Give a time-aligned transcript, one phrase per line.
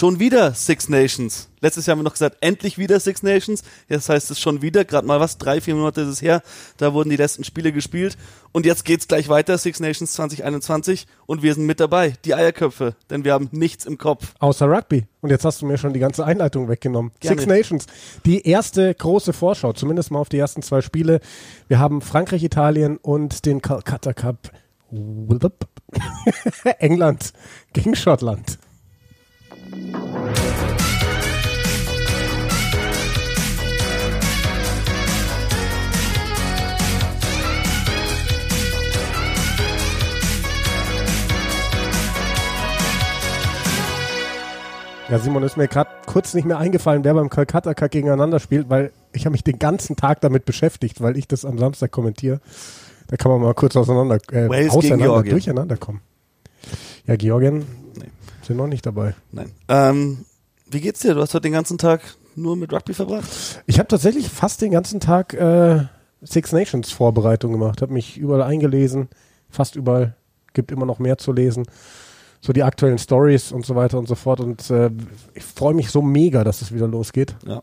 [0.00, 1.50] Schon wieder Six Nations.
[1.60, 3.62] Letztes Jahr haben wir noch gesagt, endlich wieder Six Nations.
[3.86, 6.40] Jetzt heißt es schon wieder, gerade mal was, drei, vier Monate ist es her.
[6.78, 8.16] Da wurden die letzten Spiele gespielt.
[8.52, 11.06] Und jetzt geht's gleich weiter, Six Nations 2021.
[11.26, 12.94] Und wir sind mit dabei, die Eierköpfe.
[13.10, 14.32] Denn wir haben nichts im Kopf.
[14.38, 15.04] Außer Rugby.
[15.20, 17.12] Und jetzt hast du mir schon die ganze Einleitung weggenommen.
[17.20, 17.36] Gerne.
[17.36, 17.86] Six Nations.
[18.24, 21.20] Die erste große Vorschau, zumindest mal auf die ersten zwei Spiele.
[21.68, 24.50] Wir haben Frankreich, Italien und den Calcutta Cup.
[26.78, 27.34] England
[27.74, 28.58] gegen Schottland.
[45.10, 48.70] Ja, Simon, ist mir gerade kurz nicht mehr eingefallen, wer beim Calcutta Cup gegeneinander spielt,
[48.70, 52.40] weil ich habe mich den ganzen Tag damit beschäftigt, weil ich das am Samstag kommentiere.
[53.08, 56.00] Da kann man mal kurz auseinander, äh, auseinander durcheinander kommen.
[57.06, 57.66] Ja, Georgien
[58.50, 59.14] Sind noch nicht dabei.
[59.30, 59.52] Nein.
[59.68, 60.24] Ähm,
[60.68, 61.14] wie geht's dir?
[61.14, 62.00] Du hast heute den ganzen Tag
[62.34, 63.62] nur mit Rugby verbracht?
[63.66, 65.84] Ich habe tatsächlich fast den ganzen Tag äh,
[66.22, 69.08] Six Nations Vorbereitung gemacht, habe mich überall eingelesen,
[69.50, 70.16] fast überall,
[70.52, 71.64] gibt immer noch mehr zu lesen.
[72.40, 74.40] So die aktuellen Stories und so weiter und so fort.
[74.40, 74.90] Und äh,
[75.34, 77.36] ich freue mich so mega, dass es wieder losgeht.
[77.46, 77.62] Ja.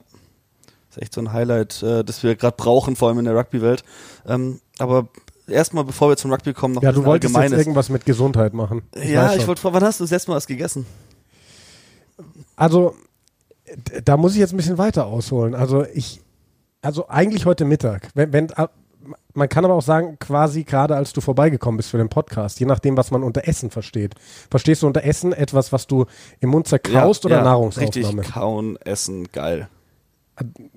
[0.90, 3.84] ist echt so ein Highlight, äh, das wir gerade brauchen, vor allem in der Rugby-Welt.
[4.26, 5.10] Ähm, aber
[5.48, 8.84] erstmal, bevor wir zum Rugby kommen, noch Ja, du wolltest jetzt irgendwas mit Gesundheit machen.
[8.96, 10.86] ja, weiß ich wollte fragen, wann hast du das letzte Mal was gegessen?
[12.56, 12.96] Also,
[14.04, 15.56] da muss ich jetzt ein bisschen weiter ausholen.
[15.56, 16.22] Also, ich,
[16.82, 18.10] also eigentlich heute Mittag.
[18.14, 18.52] Wenn, wenn,
[19.34, 22.66] man kann aber auch sagen, quasi gerade als du vorbeigekommen bist für den Podcast, je
[22.66, 24.16] nachdem, was man unter Essen versteht.
[24.50, 26.06] Verstehst du unter Essen etwas, was du
[26.40, 28.20] im Mund zerkaust oder Nahrungsaufnahme?
[28.20, 29.70] Richtig kauen, essen, geil.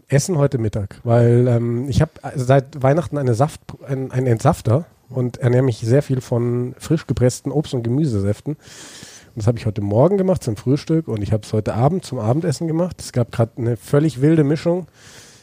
[0.08, 5.38] Essen heute Mittag, weil ähm, ich habe seit Weihnachten eine Saft, ein, einen Entsafter und
[5.38, 8.54] ernähre mich sehr viel von frisch gepressten Obst- und Gemüsesäften.
[8.54, 12.04] Und das habe ich heute Morgen gemacht zum Frühstück und ich habe es heute Abend
[12.04, 12.96] zum Abendessen gemacht.
[13.00, 14.86] Es gab gerade eine völlig wilde Mischung.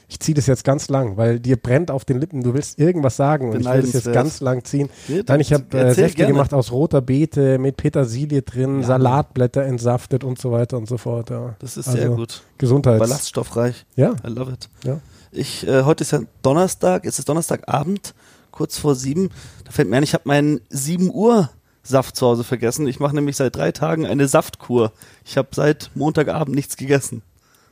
[0.10, 2.42] Ich ziehe das jetzt ganz lang, weil dir brennt auf den Lippen.
[2.42, 4.90] Du willst irgendwas sagen und ich will das jetzt ganz lang ziehen.
[5.10, 6.32] Ja, Nein, ich habe äh, Säfte gerne.
[6.34, 8.88] gemacht aus roter Beete mit Petersilie drin, Ja.
[8.88, 11.30] Salatblätter entsaftet und so weiter und so fort.
[11.30, 11.56] Ja.
[11.60, 12.42] Das ist Also, sehr gut.
[12.58, 13.00] Gesundheits.
[13.00, 13.86] Ballaststoffreich.
[13.98, 14.70] Ja, I love it.
[14.86, 15.00] ja.
[15.34, 18.14] Ich, äh, heute ist ja Donnerstag, es ist Donnerstagabend,
[18.52, 19.30] kurz vor sieben.
[19.66, 21.50] Da fällt mir ein, ich habe meinen 7 Uhr
[21.84, 22.88] Saft zu Hause vergessen.
[22.88, 24.94] Ich mache nämlich seit drei Tagen eine Saftkur.
[25.26, 27.24] Ich habe seit Montagabend nichts gegessen.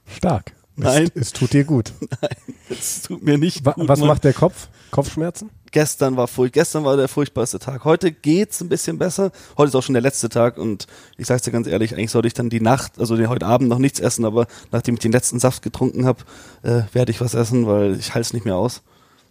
[0.05, 0.51] Stark.
[0.77, 1.09] Nein.
[1.15, 1.91] Es, es tut dir gut.
[2.67, 3.87] Es tut mir nicht Wa gut.
[3.87, 4.07] was Mann.
[4.07, 4.69] macht der Kopf?
[4.89, 5.51] Kopfschmerzen?
[5.71, 7.85] Gestern war furcht, gestern war der furchtbarste Tag.
[7.85, 9.31] Heute geht's ein bisschen besser.
[9.55, 10.87] Heute ist auch schon der letzte Tag und
[11.17, 13.69] ich sag's dir ganz ehrlich, eigentlich sollte ich dann die Nacht, also den heute Abend
[13.69, 16.23] noch nichts essen, aber nachdem ich den letzten Saft getrunken habe,
[16.63, 18.81] äh, werde ich was essen, weil ich halte es nicht mehr aus.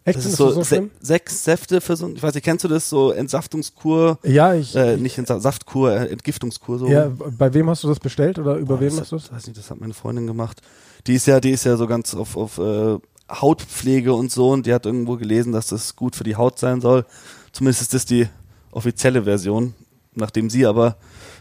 [0.05, 0.19] Echt?
[0.19, 2.63] Das ist du so, so se sechs Säfte für so, ein- ich weiß nicht, kennst
[2.63, 4.77] du das so Entsaftungskur, Ja, ich.
[4.77, 6.87] äh, nicht Entsa Saftkur, äh, Entgiftungskur so.
[6.87, 9.33] ja, bei wem hast du das bestellt oder über Boah, wem das, hast du es?
[9.33, 10.61] Weiß nicht, das hat meine Freundin gemacht.
[11.07, 12.99] Die ist ja, die ist ja so ganz auf, auf äh,
[13.31, 16.81] Hautpflege und so und die hat irgendwo gelesen, dass das gut für die Haut sein
[16.81, 17.05] soll.
[17.53, 18.29] Zumindest ist das die
[18.71, 19.75] offizielle Version.
[20.17, 20.97] Nachdem sie aber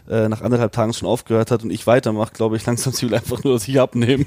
[0.08, 3.14] äh, nach anderthalb Tagen schon aufgehört hat und ich weitermache, glaube ich langsam, sie will
[3.14, 4.24] einfach nur, dass ich abnehme.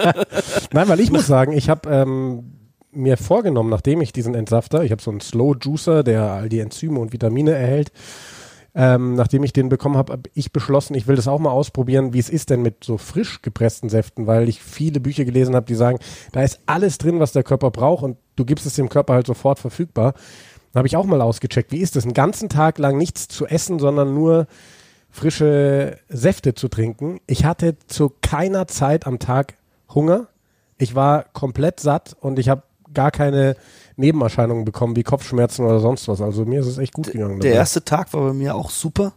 [0.72, 2.52] Nein, weil ich muss sagen, ich habe ähm,
[2.92, 6.58] mir vorgenommen, nachdem ich diesen Entsafter, ich habe so einen Slow Juicer, der all die
[6.58, 7.92] Enzyme und Vitamine erhält,
[8.74, 12.12] ähm, nachdem ich den bekommen habe, habe ich beschlossen, ich will das auch mal ausprobieren,
[12.12, 15.66] wie es ist denn mit so frisch gepressten Säften, weil ich viele Bücher gelesen habe,
[15.66, 15.98] die sagen,
[16.32, 19.26] da ist alles drin, was der Körper braucht und du gibst es dem Körper halt
[19.26, 20.14] sofort verfügbar.
[20.74, 23.80] Habe ich auch mal ausgecheckt, wie ist es, einen ganzen Tag lang nichts zu essen,
[23.80, 24.46] sondern nur
[25.10, 27.18] frische Säfte zu trinken.
[27.26, 29.54] Ich hatte zu keiner Zeit am Tag
[29.92, 30.28] Hunger.
[30.78, 32.62] Ich war komplett satt und ich habe
[32.94, 33.56] gar keine
[34.00, 36.20] Nebenerscheinungen bekommen, wie Kopfschmerzen oder sonst was.
[36.20, 37.40] Also mir ist es echt gut gegangen.
[37.40, 37.60] Der dabei.
[37.60, 39.12] erste Tag war bei mir auch super.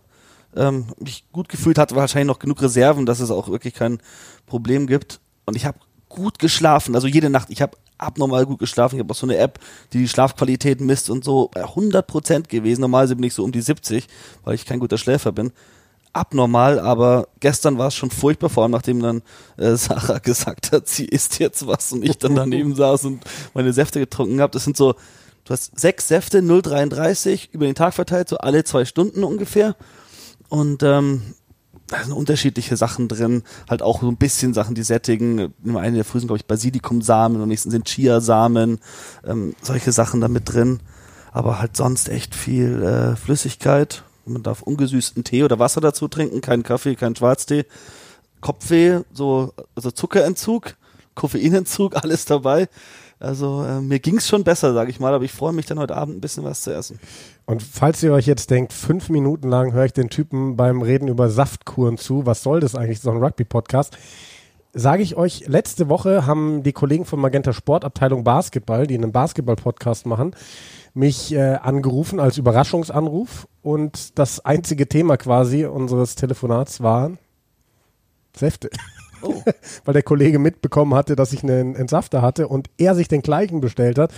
[0.56, 4.00] Ähm, mich gut gefühlt, hatte wahrscheinlich noch genug Reserven, dass es auch wirklich kein
[4.46, 5.20] Problem gibt.
[5.46, 5.80] Und ich habe
[6.10, 7.50] gut geschlafen, also jede Nacht.
[7.50, 8.96] Ich habe abnormal gut geschlafen.
[8.96, 9.60] Ich habe auch so eine App,
[9.94, 12.82] die die Schlafqualität misst und so bei 100 Prozent gewesen.
[12.82, 14.08] Normalerweise bin ich so um die 70,
[14.44, 15.52] weil ich kein guter Schläfer bin.
[16.14, 19.24] Abnormal, aber gestern war es schon furchtbar, vor allem nachdem dann
[19.58, 23.24] äh, Sarah gesagt hat, sie isst jetzt was und ich dann daneben saß und
[23.56, 24.52] meine Säfte getrunken habe.
[24.52, 24.94] Das sind so,
[25.44, 29.76] du hast sechs Säfte, 0,33 über den Tag verteilt, so alle zwei Stunden ungefähr.
[30.50, 31.24] Und ähm,
[31.88, 35.54] da sind unterschiedliche Sachen drin, halt auch so ein bisschen Sachen, die sättigen.
[35.64, 38.80] Im einen der früh sind, glaube ich, Basilikumsamen, im nächsten sind Chiasamen,
[39.26, 40.80] ähm, solche Sachen da mit drin.
[41.32, 44.04] Aber halt sonst echt viel äh, Flüssigkeit.
[44.26, 47.66] Man darf ungesüßten Tee oder Wasser dazu trinken, keinen Kaffee, keinen Schwarztee.
[48.42, 50.76] Kopfweh, so, also Zuckerentzug,
[51.16, 52.68] Koffeinentzug, alles dabei.
[53.20, 55.96] Also äh, mir ging's schon besser, sage ich mal, aber ich freue mich dann heute
[55.96, 57.00] Abend ein bisschen was zu essen.
[57.46, 61.08] Und falls ihr euch jetzt denkt, fünf Minuten lang höre ich den Typen beim Reden
[61.08, 63.98] über Saftkuren zu, was soll das eigentlich, so ein Rugby-Podcast?
[64.76, 70.08] Sage ich euch, letzte Woche haben die Kollegen von Magenta Sportabteilung Basketball, die einen Basketball-Podcast
[70.08, 70.36] machen,
[70.96, 77.12] mich äh, angerufen als Überraschungsanruf und das einzige Thema quasi unseres Telefonats war
[78.36, 78.72] Säfte.
[79.22, 79.44] Oh.
[79.86, 83.62] Weil der Kollege mitbekommen hatte, dass ich einen Entsafter hatte und er sich den gleichen
[83.62, 84.12] bestellt hat.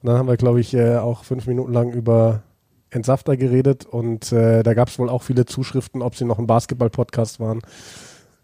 [0.00, 2.44] Und dann haben wir, glaube ich, äh, auch fünf Minuten lang über
[2.90, 6.46] Entsafter geredet und äh, da gab es wohl auch viele Zuschriften, ob sie noch ein
[6.46, 7.62] Basketball-Podcast waren.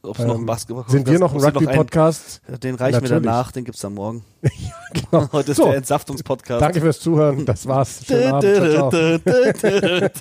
[0.04, 2.42] Ob ähm, noch ein Basketball Sind wir noch ein Rugby-Podcast?
[2.62, 4.24] Den reichen wir danach, den gibt es dann morgen.
[4.42, 4.50] ja,
[4.92, 5.28] genau.
[5.32, 6.60] Heute ist so, der Entsaftungspodcast.
[6.60, 7.46] Danke fürs Zuhören.
[7.46, 8.04] Das war's.
[8.06, 10.12] Schönen Abend.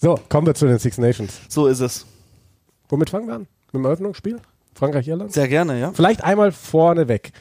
[0.00, 1.40] So, kommen wir zu den Six Nations.
[1.48, 2.06] So ist es.
[2.88, 3.46] Womit fangen wir an?
[3.72, 4.40] Mit dem Eröffnungsspiel?
[4.74, 5.32] Frankreich-Irland?
[5.32, 5.92] Sehr gerne, ja.
[5.92, 7.32] Vielleicht einmal vorneweg.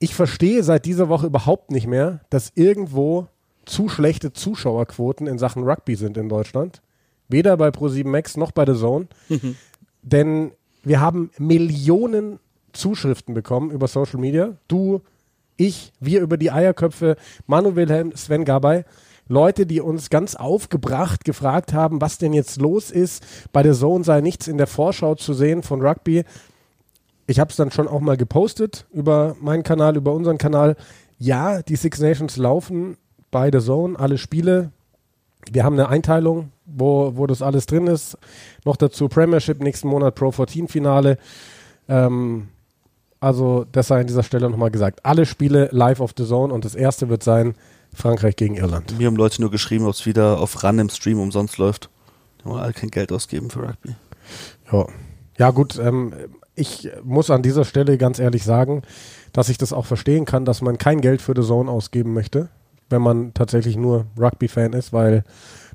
[0.00, 3.28] Ich verstehe seit dieser Woche überhaupt nicht mehr, dass irgendwo
[3.64, 6.82] zu schlechte Zuschauerquoten in Sachen Rugby sind in Deutschland.
[7.28, 9.06] Weder bei Pro7 Max noch bei The Zone.
[9.28, 9.56] Mhm.
[10.02, 10.52] Denn
[10.82, 12.38] wir haben Millionen
[12.72, 14.56] Zuschriften bekommen über Social Media.
[14.68, 15.02] Du,
[15.56, 17.16] ich, wir über die Eierköpfe,
[17.46, 18.84] Manu Wilhelm, Sven Gabay.
[19.28, 23.24] Leute, die uns ganz aufgebracht gefragt haben, was denn jetzt los ist.
[23.52, 26.24] Bei der Zone sei nichts in der Vorschau zu sehen von Rugby.
[27.28, 30.74] Ich habe es dann schon auch mal gepostet über meinen Kanal, über unseren Kanal.
[31.18, 32.96] Ja, die Six Nations laufen
[33.30, 34.72] bei der Zone, alle Spiele.
[35.50, 38.18] Wir haben eine Einteilung, wo, wo das alles drin ist.
[38.64, 41.18] Noch dazu Premiership nächsten Monat Pro 14 Finale.
[41.88, 42.48] Ähm,
[43.20, 45.04] also, das sei an dieser Stelle nochmal gesagt.
[45.04, 47.54] Alle Spiele live auf The Zone und das erste wird sein
[47.94, 48.96] Frankreich gegen Irland.
[48.98, 51.90] Mir haben Leute nur geschrieben, ob es wieder auf Run im Stream umsonst läuft.
[52.40, 53.94] Die wollen alle kein Geld ausgeben für Rugby.
[54.72, 54.86] Ja,
[55.38, 55.78] ja gut.
[55.78, 56.14] Ähm,
[56.54, 58.82] ich muss an dieser Stelle ganz ehrlich sagen,
[59.32, 62.48] dass ich das auch verstehen kann, dass man kein Geld für The Zone ausgeben möchte,
[62.90, 65.24] wenn man tatsächlich nur Rugby-Fan ist, weil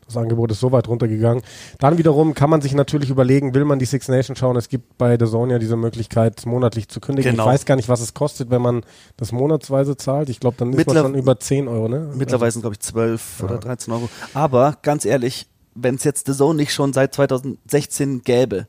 [0.06, 1.44] das Angebot ist so weit runtergegangen.
[1.79, 4.56] Dann wiederum kann man sich natürlich überlegen, will man die Six Nations schauen?
[4.56, 7.31] Es gibt bei The Zone ja diese Möglichkeit, monatlich zu kündigen.
[7.31, 7.44] Genau.
[7.44, 8.83] Ich weiß gar nicht, was es kostet, wenn man
[9.17, 10.29] das monatsweise zahlt.
[10.29, 12.12] Ich glaube, dann ist Mittler man schon über 10 Euro, ne?
[12.13, 13.45] Mittlerweile sind, glaube ich, 12 ja.
[13.45, 14.09] oder 13 Euro.
[14.35, 18.68] Aber ganz ehrlich, wenn es jetzt The Zone nicht schon seit 2016 gäbe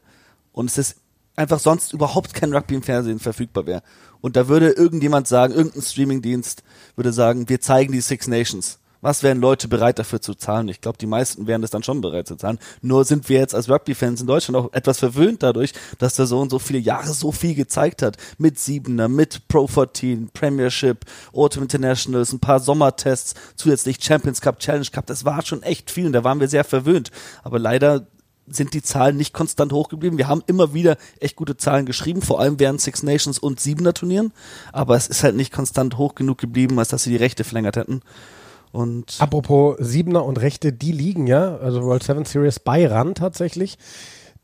[0.52, 0.96] und es ist
[1.36, 3.82] einfach sonst überhaupt kein Rugby im Fernsehen verfügbar wäre
[4.20, 6.62] und da würde irgendjemand sagen, irgendein Streamingdienst
[6.96, 10.68] würde sagen, wir zeigen die Six Nations was wären Leute bereit dafür zu zahlen?
[10.68, 12.58] Ich glaube, die meisten wären das dann schon bereit zu zahlen.
[12.82, 16.50] Nur sind wir jetzt als Rugby-Fans in Deutschland auch etwas verwöhnt dadurch, dass der Sohn
[16.50, 18.16] so viele Jahre so viel gezeigt hat.
[18.38, 24.88] Mit Siebener, mit Pro 14, Premiership, Autumn Internationals, ein paar Sommertests, zusätzlich Champions Cup, Challenge
[24.90, 25.06] Cup.
[25.06, 27.12] Das war schon echt viel und da waren wir sehr verwöhnt.
[27.44, 28.08] Aber leider
[28.48, 30.18] sind die Zahlen nicht konstant hoch geblieben.
[30.18, 33.94] Wir haben immer wieder echt gute Zahlen geschrieben, vor allem während Six Nations und Siebener
[33.94, 34.32] Turnieren.
[34.72, 37.76] Aber es ist halt nicht konstant hoch genug geblieben, als dass sie die Rechte verlängert
[37.76, 38.02] hätten.
[38.72, 43.78] Und Apropos Siebener und Rechte, die liegen ja, also World Seven Series bei RAN tatsächlich.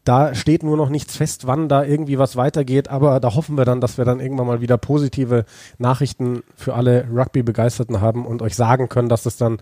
[0.04, 3.64] Da steht nur noch nichts fest, wann da irgendwie was weitergeht, aber da hoffen wir
[3.64, 5.44] dann, dass wir dann irgendwann mal wieder positive
[5.78, 9.58] Nachrichten für alle Rugby-Begeisterten haben und euch sagen können, dass es dann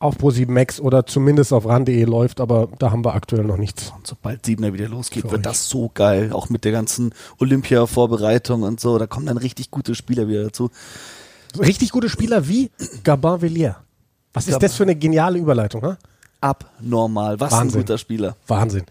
[0.00, 3.92] auf Pro7 Max oder zumindest auf ran.de läuft, aber da haben wir aktuell noch nichts.
[3.94, 5.52] Und sobald Siebener wieder losgeht, für wird euch.
[5.52, 9.94] das so geil, auch mit der ganzen Olympia-Vorbereitung und so, da kommen dann richtig gute
[9.94, 10.70] Spieler wieder dazu.
[11.58, 12.70] Richtig gute Spieler wie
[13.04, 13.76] Gabin Villiers.
[14.32, 15.98] Was ist das für eine geniale Überleitung, ha?
[16.40, 17.38] Abnormal.
[17.38, 17.80] Was Wahnsinn.
[17.80, 18.36] ein guter Spieler.
[18.46, 18.84] Wahnsinn.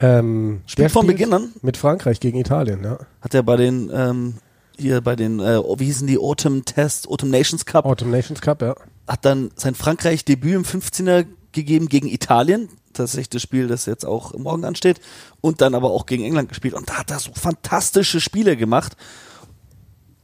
[0.00, 1.52] Ähm, spielt von Beginn an?
[1.62, 2.98] Mit Frankreich gegen Italien, ja.
[3.20, 4.34] Hat er bei den, ähm,
[4.78, 7.84] hier bei den, äh, wie hießen die, Autumn Test, Autumn Nations Cup.
[7.84, 8.74] Autumn Nations Cup, ja.
[9.06, 12.68] Hat dann sein Frankreich-Debüt im 15er gegeben gegen Italien.
[12.92, 15.00] Tatsächlich das Spiel, das jetzt auch morgen ansteht.
[15.40, 16.74] Und dann aber auch gegen England gespielt.
[16.74, 18.96] Und da hat er so fantastische Spiele gemacht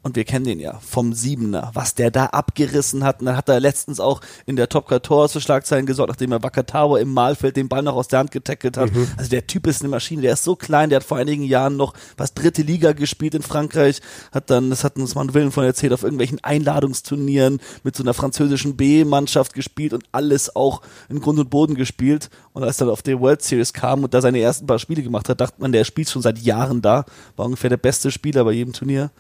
[0.09, 3.21] und wir kennen den ja vom Siebener, was der da abgerissen hat.
[3.21, 6.43] Und dann hat er letztens auch in der Top 14 für Schlagzeilen gesorgt, nachdem er
[6.43, 8.91] Wakatawa im Malfeld den Ball noch aus der Hand getackelt hat.
[8.91, 9.07] Mhm.
[9.19, 11.77] Also der Typ ist eine Maschine, der ist so klein, der hat vor einigen Jahren
[11.77, 14.01] noch was dritte Liga gespielt in Frankreich,
[14.33, 18.03] hat dann, das hat uns mal ein Willen von erzählt, auf irgendwelchen Einladungsturnieren mit so
[18.03, 22.31] einer französischen B-Mannschaft gespielt und alles auch in Grund und Boden gespielt.
[22.55, 25.03] Und als er dann auf der World Series kam und da seine ersten paar Spiele
[25.03, 27.05] gemacht hat, dachte man, der spielt schon seit Jahren da,
[27.37, 29.11] war ungefähr der beste Spieler bei jedem Turnier.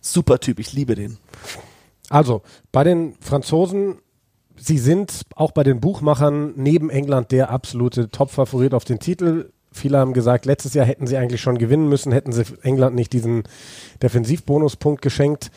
[0.00, 1.18] Super Typ, ich liebe den.
[2.08, 3.96] Also, bei den Franzosen,
[4.56, 9.50] sie sind auch bei den Buchmachern neben England der absolute Top-Favorit auf den Titel.
[9.72, 13.12] Viele haben gesagt, letztes Jahr hätten sie eigentlich schon gewinnen müssen, hätten sie England nicht
[13.12, 13.44] diesen
[14.02, 15.50] Defensivbonuspunkt geschenkt.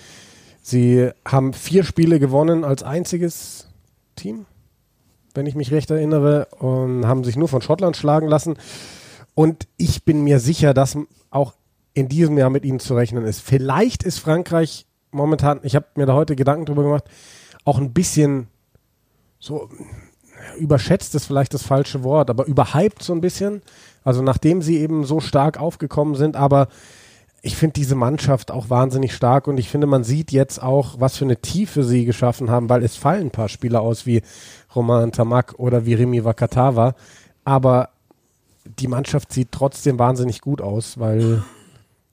[0.61, 3.67] Sie haben vier Spiele gewonnen als einziges
[4.15, 4.45] Team,
[5.33, 8.57] wenn ich mich recht erinnere, und haben sich nur von Schottland schlagen lassen.
[9.35, 10.97] Und ich bin mir sicher, dass
[11.29, 11.53] auch
[11.99, 13.41] in diesem Jahr mit ihnen zu rechnen ist.
[13.41, 17.05] Vielleicht ist Frankreich momentan, ich habe mir da heute Gedanken drüber gemacht,
[17.65, 18.47] auch ein bisschen
[19.39, 19.69] so
[20.57, 23.61] überschätzt ist vielleicht das falsche Wort, aber überhyped so ein bisschen.
[24.03, 26.67] Also nachdem sie eben so stark aufgekommen sind, aber
[27.41, 31.17] ich finde diese Mannschaft auch wahnsinnig stark und ich finde, man sieht jetzt auch, was
[31.17, 34.21] für eine Tiefe sie geschaffen haben, weil es fallen ein paar Spieler aus wie
[34.75, 36.95] Roman Tamak oder wie Rimi Wakatawa,
[37.45, 37.89] aber
[38.65, 41.43] die Mannschaft sieht trotzdem wahnsinnig gut aus, weil,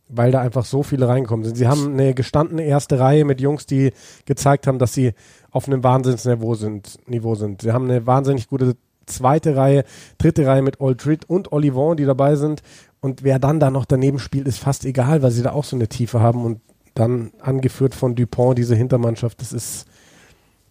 [0.08, 1.56] weil da einfach so viele reingekommen sind.
[1.56, 3.92] Sie haben eine gestandene erste Reihe mit Jungs, die
[4.24, 5.12] gezeigt haben, dass sie
[5.50, 6.96] auf einem Wahnsinnsniveau sind.
[7.08, 7.62] Niveau sind.
[7.62, 9.84] Sie haben eine wahnsinnig gute zweite Reihe,
[10.18, 12.62] dritte Reihe mit Aldrid und Olivon, die dabei sind.
[13.00, 15.76] Und wer dann da noch daneben spielt, ist fast egal, weil sie da auch so
[15.76, 16.44] eine Tiefe haben.
[16.44, 16.60] Und
[16.94, 19.86] dann angeführt von Dupont, diese Hintermannschaft, das ist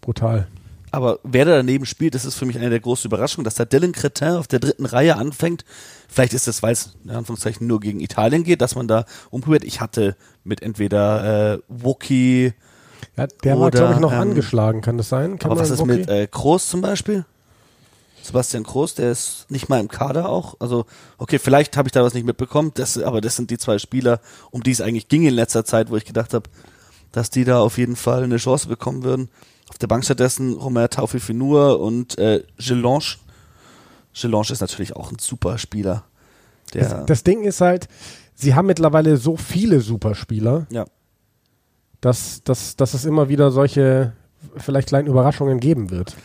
[0.01, 0.47] brutal.
[0.95, 3.65] Aber wer da daneben spielt, das ist für mich eine der großen Überraschungen, dass da
[3.65, 5.65] Dylan Cretin auf der dritten Reihe anfängt.
[6.07, 9.65] Vielleicht ist es, weil es in Anführungszeichen nur gegen Italien geht, dass man da umprobiert.
[9.65, 12.53] Ich hatte mit entweder äh, Wookie.
[13.17, 15.37] Ja, der war, glaube ich, noch ähm, angeschlagen, kann das sein?
[15.37, 15.97] Kann aber was ist Wookie?
[15.97, 17.25] mit äh, Groß zum Beispiel?
[18.23, 20.55] Sebastian Groß, der ist nicht mal im Kader auch.
[20.61, 20.85] Also,
[21.17, 24.21] okay, vielleicht habe ich da was nicht mitbekommen, das, aber das sind die zwei Spieler,
[24.49, 26.49] um die es eigentlich ging in letzter Zeit, wo ich gedacht habe,
[27.11, 29.29] dass die da auf jeden Fall eine Chance bekommen würden.
[29.69, 33.17] Auf der Bank stattdessen Romain Taufifinur und äh, Gelange.
[34.13, 36.03] Gelange ist natürlich auch ein super Spieler.
[36.71, 37.87] Das, das, Ding ist halt,
[38.33, 40.85] sie haben mittlerweile so viele Superspieler, ja.
[42.01, 44.13] dass, dass, dass es immer wieder solche
[44.57, 46.15] vielleicht kleinen Überraschungen geben wird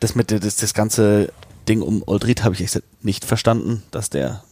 [0.00, 1.32] das mit das, das ganze
[1.68, 4.42] Ding um Oldrit habe ich echt nicht verstanden, dass der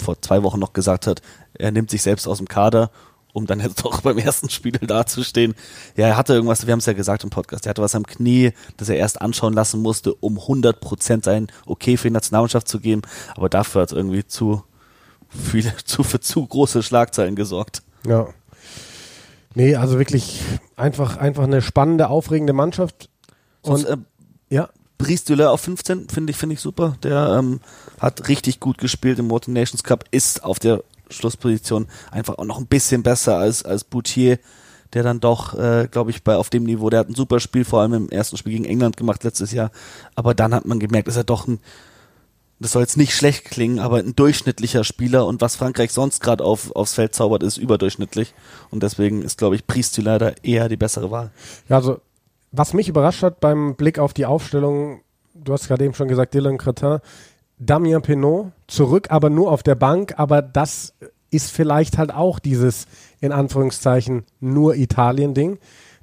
[0.00, 1.20] vor zwei Wochen noch gesagt hat,
[1.54, 2.90] er nimmt sich selbst aus dem Kader,
[3.32, 5.54] um dann jetzt doch beim ersten Spiel dazustehen.
[5.96, 8.06] Ja, er hatte irgendwas, wir haben es ja gesagt im Podcast, er hatte was am
[8.06, 12.80] Knie, das er erst anschauen lassen musste, um 100% sein Okay für die Nationalmannschaft zu
[12.80, 13.02] geben,
[13.34, 14.62] aber dafür hat es irgendwie zu
[15.28, 17.82] viele, zu, für zu große Schlagzeilen gesorgt.
[18.06, 18.28] Ja.
[19.54, 20.40] Nee, also wirklich
[20.76, 23.08] einfach, einfach eine spannende, aufregende Mannschaft.
[23.62, 23.96] Und, äh,
[24.48, 24.68] ja.
[24.96, 26.96] Brice Dulaire auf 15 finde ich, finde ich super.
[27.02, 27.60] Der ähm,
[27.98, 32.58] hat richtig gut gespielt im Water Nations Cup, ist auf der Schlussposition einfach auch noch
[32.58, 34.38] ein bisschen besser als, als Boutier,
[34.92, 37.64] der dann doch, äh, glaube ich, bei auf dem Niveau, der hat ein super Spiel,
[37.64, 39.70] vor allem im ersten Spiel gegen England gemacht letztes Jahr.
[40.14, 41.60] Aber dann hat man gemerkt, ist er doch ein,
[42.58, 46.44] das soll jetzt nicht schlecht klingen, aber ein durchschnittlicher Spieler und was Frankreich sonst gerade
[46.44, 48.34] auf, aufs Feld zaubert, ist überdurchschnittlich.
[48.70, 51.30] Und deswegen ist, glaube ich, Priest leider eher die bessere Wahl.
[51.68, 52.00] Ja, also
[52.52, 55.02] was mich überrascht hat beim Blick auf die Aufstellung,
[55.34, 56.98] du hast gerade eben schon gesagt, Dylan Cretin,
[57.60, 60.94] Damien Penault zurück, aber nur auf der Bank, aber das
[61.30, 62.86] ist vielleicht halt auch dieses,
[63.20, 65.58] in Anführungszeichen, nur Italien-Ding,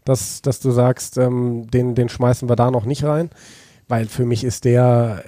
[0.06, 3.32] dass, dass du sagst, ähm, den, den schmeißen wir da noch nicht rein,
[3.88, 5.24] weil für mich ist der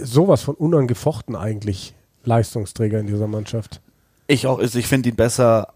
[0.00, 3.82] sowas von unangefochten eigentlich Leistungsträger in dieser Mannschaft.
[4.28, 5.74] Ich auch, also ich finde ihn besser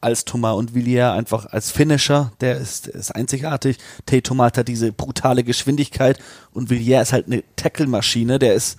[0.00, 3.78] als Thomas und Villiers einfach als Finisher, der ist, ist einzigartig.
[4.06, 6.18] Tay Thomas hat diese brutale Geschwindigkeit
[6.52, 8.78] und Villiers ist halt eine Tackle-Maschine, der ist,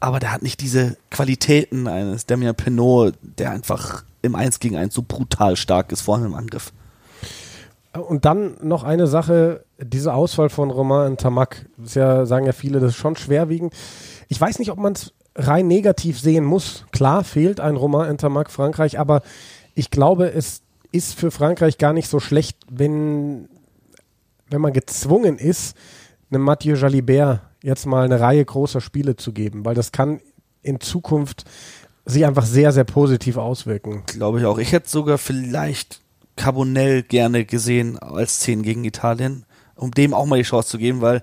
[0.00, 4.94] aber der hat nicht diese Qualitäten eines Damien Pinot, der einfach im 1 gegen 1
[4.94, 6.72] so brutal stark ist, vor allem im Angriff.
[7.92, 12.80] Und dann noch eine Sache, diese Auswahl von Romain Tamak, das ja, sagen ja viele,
[12.80, 13.72] das ist schon schwerwiegend.
[14.28, 16.84] Ich weiß nicht, ob man es rein negativ sehen muss.
[16.92, 19.22] Klar fehlt ein Romain Tamak Frankreich, aber
[19.78, 23.48] ich glaube, es ist für Frankreich gar nicht so schlecht, wenn,
[24.50, 25.76] wenn man gezwungen ist,
[26.30, 30.20] einem Mathieu Jalibert jetzt mal eine Reihe großer Spiele zu geben, weil das kann
[30.62, 31.44] in Zukunft
[32.04, 34.02] sich einfach sehr, sehr positiv auswirken.
[34.06, 34.58] Glaube ich auch.
[34.58, 36.00] Ich hätte sogar vielleicht
[36.34, 39.44] Carbonell gerne gesehen als 10 gegen Italien,
[39.76, 41.22] um dem auch mal die Chance zu geben, weil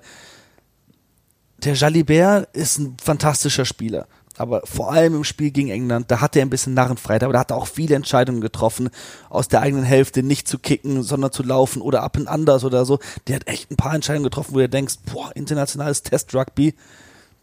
[1.57, 4.07] der Jalibert ist ein fantastischer Spieler
[4.37, 7.39] aber vor allem im Spiel gegen England, da hatte er ein bisschen Narrenfreiheit, aber da
[7.39, 8.89] hat er auch viele Entscheidungen getroffen,
[9.29, 12.85] aus der eigenen Hälfte nicht zu kicken, sondern zu laufen oder up and anders oder
[12.85, 12.99] so.
[13.27, 16.73] Der hat echt ein paar Entscheidungen getroffen, wo du denkst, boah, internationales Test-Rugby,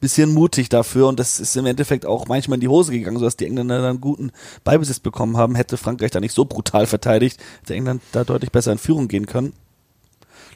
[0.01, 3.37] bisschen mutig dafür und das ist im Endeffekt auch manchmal in die Hose gegangen, sodass
[3.37, 4.33] die Engländer dann guten
[4.65, 5.55] Beibesitz bekommen haben.
[5.55, 9.27] Hätte Frankreich da nicht so brutal verteidigt, hätte England da deutlich besser in Führung gehen
[9.27, 9.53] können.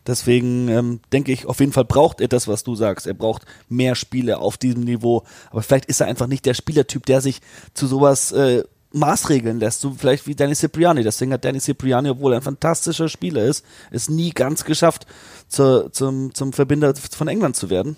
[0.06, 3.06] Deswegen ähm, denke ich, auf jeden Fall braucht er das, was du sagst.
[3.06, 5.22] Er braucht mehr Spiele auf diesem Niveau.
[5.50, 7.40] Aber vielleicht ist er einfach nicht der Spielertyp, der sich
[7.74, 9.80] zu sowas äh, maßregeln lässt.
[9.80, 11.02] So vielleicht wie Danny Cipriani.
[11.02, 15.06] Deswegen hat Danny Cipriani, obwohl er ein fantastischer Spieler ist, es nie ganz geschafft,
[15.48, 17.96] zu, zum, zum Verbinder von England zu werden.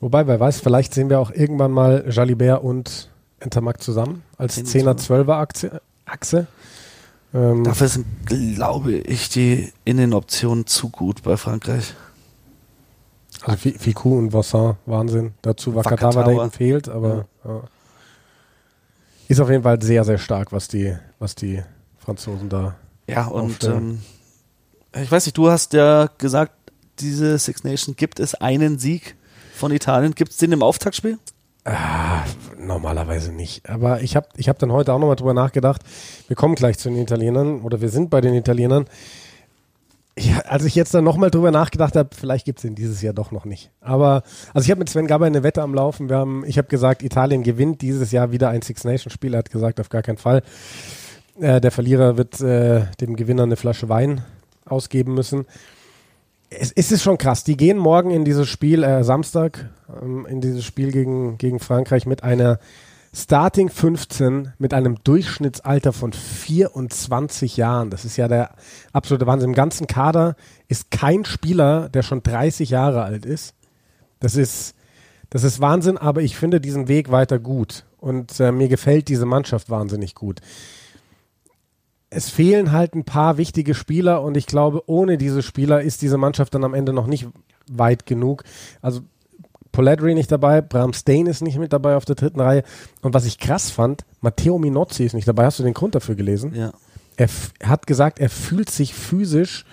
[0.00, 3.10] Wobei, wer weiß, vielleicht sehen wir auch irgendwann mal Jalibert und
[3.40, 6.46] Entermark zusammen als 10er-12er Achse.
[7.34, 11.94] Ähm, Dafür sind, glaube ich, die Innenoptionen zu gut bei Frankreich.
[13.42, 15.34] Also Ficou und Vassin, Wahnsinn.
[15.42, 17.50] Dazu war Katawa, der eben fehlt, aber ja.
[17.50, 17.62] Ja.
[19.28, 21.62] ist auf jeden Fall sehr, sehr stark, was die, was die
[21.98, 24.00] Franzosen da Ja, und ähm,
[25.00, 26.52] Ich weiß nicht, du hast ja gesagt,
[26.98, 29.16] diese Six Nations gibt es einen Sieg
[29.54, 30.14] von Italien.
[30.14, 31.18] Gibt es den im Auftaktspiel?
[31.66, 32.22] Ah,
[32.60, 33.68] normalerweise nicht.
[33.68, 35.82] Aber ich habe ich hab dann heute auch nochmal drüber nachgedacht.
[36.28, 38.84] Wir kommen gleich zu den Italienern oder wir sind bei den Italienern.
[40.16, 43.14] Ja, als ich jetzt dann nochmal drüber nachgedacht habe, vielleicht gibt es den dieses Jahr
[43.14, 43.70] doch noch nicht.
[43.80, 44.22] Aber,
[44.54, 46.08] also ich habe mit Sven Gabber eine Wette am Laufen.
[46.08, 49.34] Wir haben, ich habe gesagt, Italien gewinnt dieses Jahr wieder ein Six Nations Spiel.
[49.34, 50.42] Er hat gesagt, auf gar keinen Fall.
[51.40, 54.22] Äh, der Verlierer wird äh, dem Gewinner eine Flasche Wein
[54.64, 55.46] ausgeben müssen.
[56.50, 57.44] Es, ist schon krass.
[57.44, 59.68] Die gehen morgen in dieses Spiel, äh, Samstag,
[60.00, 62.58] ähm, in dieses Spiel gegen, gegen Frankreich mit einer
[63.18, 67.88] Starting 15 mit einem Durchschnittsalter von 24 Jahren.
[67.88, 68.50] Das ist ja der
[68.92, 69.50] absolute Wahnsinn.
[69.50, 70.36] Im ganzen Kader
[70.68, 73.54] ist kein Spieler, der schon 30 Jahre alt ist.
[74.20, 74.74] Das ist,
[75.30, 77.86] das ist Wahnsinn, aber ich finde diesen Weg weiter gut.
[77.98, 80.40] Und äh, mir gefällt diese Mannschaft wahnsinnig gut.
[82.16, 86.16] Es fehlen halt ein paar wichtige Spieler und ich glaube, ohne diese Spieler ist diese
[86.16, 87.28] Mannschaft dann am Ende noch nicht
[87.70, 88.42] weit genug.
[88.80, 89.02] Also
[89.70, 92.62] Poledri nicht dabei, Bram Stain ist nicht mit dabei auf der dritten Reihe.
[93.02, 95.44] Und was ich krass fand, Matteo Minozzi ist nicht dabei.
[95.44, 96.54] Hast du den Grund dafür gelesen?
[96.54, 96.72] Ja.
[97.18, 97.28] Er
[97.62, 99.66] hat gesagt, er fühlt sich physisch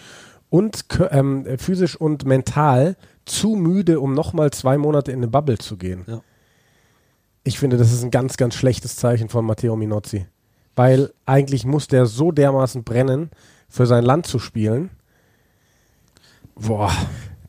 [0.50, 5.78] und ähm, physisch und mental zu müde, um nochmal zwei Monate in eine Bubble zu
[5.78, 6.04] gehen.
[6.08, 6.20] Ja.
[7.46, 10.26] Ich finde, das ist ein ganz, ganz schlechtes Zeichen von Matteo Minozzi.
[10.76, 13.30] Weil eigentlich muss der so dermaßen brennen,
[13.70, 14.92] für sein Land zu spielen.
[16.56, 16.92] Boah.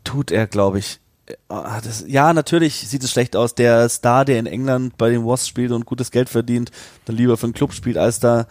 [0.04, 1.00] Tut er, glaube ich.
[1.48, 3.54] Ah, das, ja, natürlich sieht es schlecht aus.
[3.54, 6.70] Der Star, der in England bei den Wasps spielt und gutes Geld verdient,
[7.06, 8.46] dann lieber für einen Club spielt, als da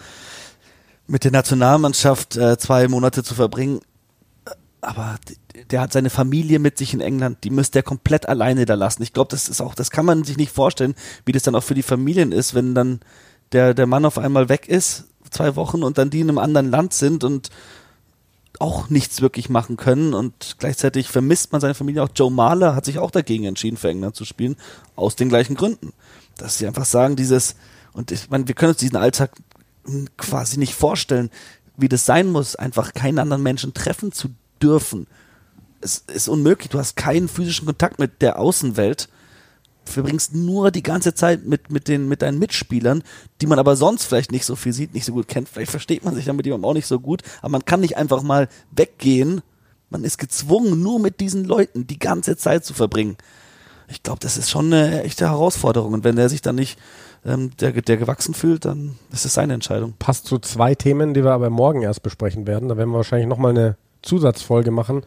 [1.06, 3.80] mit der Nationalmannschaft äh, zwei Monate zu verbringen.
[4.82, 5.18] Aber
[5.72, 9.04] der hat seine Familie mit sich in England, die müsste er komplett alleine da lassen.
[9.04, 11.64] Ich glaube, das ist auch, das kann man sich nicht vorstellen, wie das dann auch
[11.64, 13.00] für die Familien ist, wenn dann
[13.54, 16.70] der, der Mann auf einmal weg ist, zwei Wochen und dann die in einem anderen
[16.70, 17.50] Land sind und
[18.60, 22.10] auch nichts wirklich machen können und gleichzeitig vermisst man seine Familie auch.
[22.16, 24.56] Joe Mahler hat sich auch dagegen entschieden, für England zu spielen,
[24.96, 25.92] aus den gleichen Gründen.
[26.38, 27.56] Dass sie einfach sagen, dieses,
[27.94, 29.32] und ich meine, wir können uns diesen Alltag
[30.18, 31.30] quasi nicht vorstellen,
[31.78, 34.30] wie das sein muss, einfach keinen anderen Menschen treffen zu
[34.62, 35.08] dürfen.
[35.82, 36.70] Es ist unmöglich.
[36.70, 39.10] Du hast keinen physischen Kontakt mit der Außenwelt
[39.86, 43.04] verbringst nur die ganze Zeit mit, mit, den, mit deinen Mitspielern,
[43.42, 45.50] die man aber sonst vielleicht nicht so viel sieht, nicht so gut kennt.
[45.50, 47.98] Vielleicht versteht man sich dann mit jemandem auch nicht so gut, aber man kann nicht
[47.98, 49.42] einfach mal weggehen.
[49.90, 53.18] Man ist gezwungen, nur mit diesen Leuten die ganze Zeit zu verbringen.
[53.88, 55.94] Ich glaube, das ist schon eine echte Herausforderung.
[55.94, 56.80] Und wenn der sich dann nicht
[57.26, 59.94] ähm, der, der gewachsen fühlt, dann ist es seine Entscheidung.
[60.00, 62.70] Passt zu zwei Themen, die wir aber morgen erst besprechen werden.
[62.70, 65.04] Da werden wir wahrscheinlich nochmal eine Zusatzfolge machen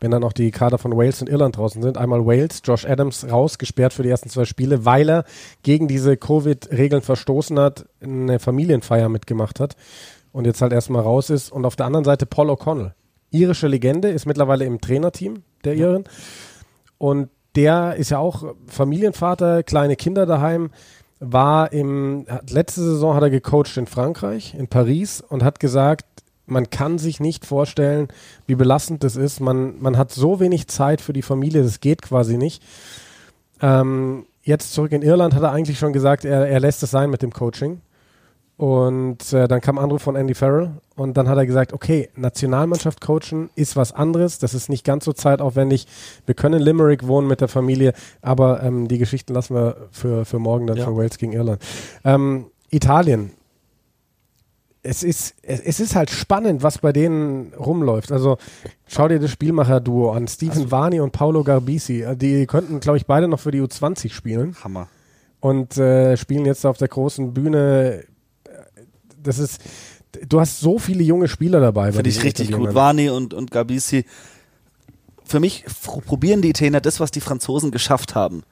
[0.00, 1.98] wenn dann auch die Kader von Wales und Irland draußen sind.
[1.98, 5.24] Einmal Wales, Josh Adams rausgesperrt für die ersten zwei Spiele, weil er
[5.62, 9.76] gegen diese Covid-Regeln verstoßen hat, eine Familienfeier mitgemacht hat
[10.32, 11.52] und jetzt halt erstmal raus ist.
[11.52, 12.92] Und auf der anderen Seite Paul O'Connell.
[13.30, 16.04] Irische Legende, ist mittlerweile im Trainerteam der Iren.
[16.98, 20.70] Und der ist ja auch Familienvater, kleine Kinder daheim
[21.20, 26.06] war im letzte Saison hat er gecoacht in Frankreich, in Paris und hat gesagt,
[26.46, 28.08] man kann sich nicht vorstellen,
[28.46, 29.40] wie belastend das ist.
[29.40, 32.62] Man, man hat so wenig Zeit für die Familie, das geht quasi nicht.
[33.62, 37.10] Ähm, jetzt zurück in Irland hat er eigentlich schon gesagt, er, er lässt es sein
[37.10, 37.80] mit dem Coaching.
[38.56, 43.00] Und äh, dann kam Anruf von Andy Farrell und dann hat er gesagt, okay, Nationalmannschaft
[43.00, 45.88] coachen ist was anderes, das ist nicht ganz so zeitaufwendig.
[46.24, 50.24] Wir können in Limerick wohnen mit der Familie, aber ähm, die Geschichten lassen wir für,
[50.24, 50.84] für morgen dann ja.
[50.84, 51.60] für Wales gegen Irland.
[52.04, 53.32] Ähm, Italien,
[54.86, 58.12] es ist, es ist halt spannend, was bei denen rumläuft.
[58.12, 58.36] Also
[58.86, 60.28] schau dir das Spielmacher-Duo an.
[60.28, 62.04] Stephen also, Varney und Paolo Garbisi.
[62.16, 64.54] Die könnten, glaube ich, beide noch für die U20 spielen.
[64.62, 64.88] Hammer.
[65.40, 68.04] Und äh, spielen jetzt auf der großen Bühne.
[69.22, 69.62] Das ist,
[70.28, 71.90] du hast so viele junge Spieler dabei.
[71.92, 72.74] Finde ich richtig gut.
[72.74, 74.04] Varney und, und Garbisi.
[75.24, 75.64] Für mich
[76.06, 78.42] probieren die Italiener das, was die Franzosen geschafft haben.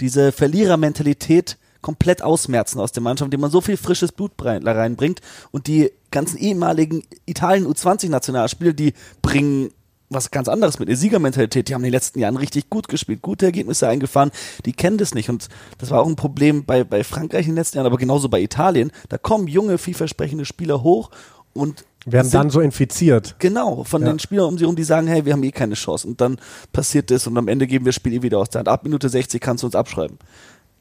[0.00, 5.66] Diese Verlierermentalität komplett ausmerzen aus der Mannschaft, indem man so viel frisches Blut reinbringt und
[5.66, 9.70] die ganzen ehemaligen Italien U20-Nationalspieler, die bringen
[10.10, 11.68] was ganz anderes mit der Siegermentalität.
[11.68, 14.30] Die haben in den letzten Jahren richtig gut gespielt, gute Ergebnisse eingefahren.
[14.64, 15.28] Die kennen das nicht.
[15.28, 18.28] Und das war auch ein Problem bei, bei Frankreich in den letzten Jahren, aber genauso
[18.28, 18.90] bei Italien.
[19.08, 21.10] Da kommen junge, vielversprechende Spieler hoch
[21.52, 23.36] und werden dann so infiziert.
[23.38, 24.08] Genau, von ja.
[24.08, 26.06] den Spielern um sie herum, die sagen, hey, wir haben eh keine Chance.
[26.06, 26.38] Und dann
[26.72, 28.68] passiert das und am Ende geben wir das Spiel eh wieder aus der Hand.
[28.68, 30.18] Ab Minute 60 kannst du uns abschreiben.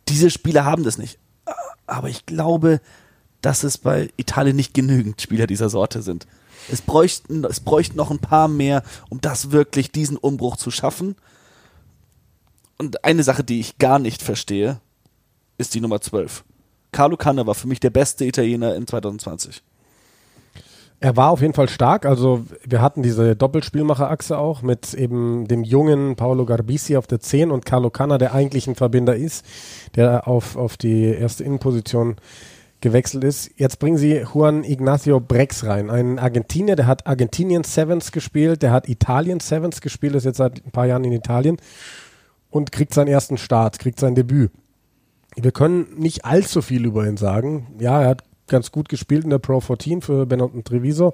[0.10, 1.20] Diese Spieler haben das nicht.
[1.86, 2.82] Aber ich glaube,
[3.42, 6.28] dass es bei Italien nicht genügend Spieler dieser Sorte sind.
[6.70, 11.16] Es bräuchten, es bräuchten noch ein paar mehr, um das wirklich, diesen Umbruch zu schaffen.
[12.78, 14.82] Und eine Sache, die ich gar nicht verstehe,
[15.58, 16.44] ist die Nummer 12.
[16.92, 19.64] Carlo Canna war für mich der beste Italiener in 2020.
[21.00, 22.06] Er war auf jeden Fall stark.
[22.06, 27.52] Also wir hatten diese Doppelspielmacherachse auch mit eben dem jungen Paolo Garbisi auf der 10
[27.52, 29.46] und Carlo Canna, der eigentlich ein Verbinder ist,
[29.96, 32.16] der auf, auf die erste Innenposition
[32.82, 33.52] gewechselt ist.
[33.58, 38.72] Jetzt bringen sie Juan Ignacio Brex rein, einen Argentinier, der hat Argentinien Sevens gespielt, der
[38.72, 41.58] hat Italien Sevens gespielt, ist jetzt seit ein paar Jahren in Italien
[42.50, 44.52] und kriegt seinen ersten Start, kriegt sein Debüt.
[45.36, 47.68] Wir können nicht allzu viel über ihn sagen.
[47.80, 51.14] Ja, er hat ganz gut gespielt in der Pro 14 für Benetton Treviso.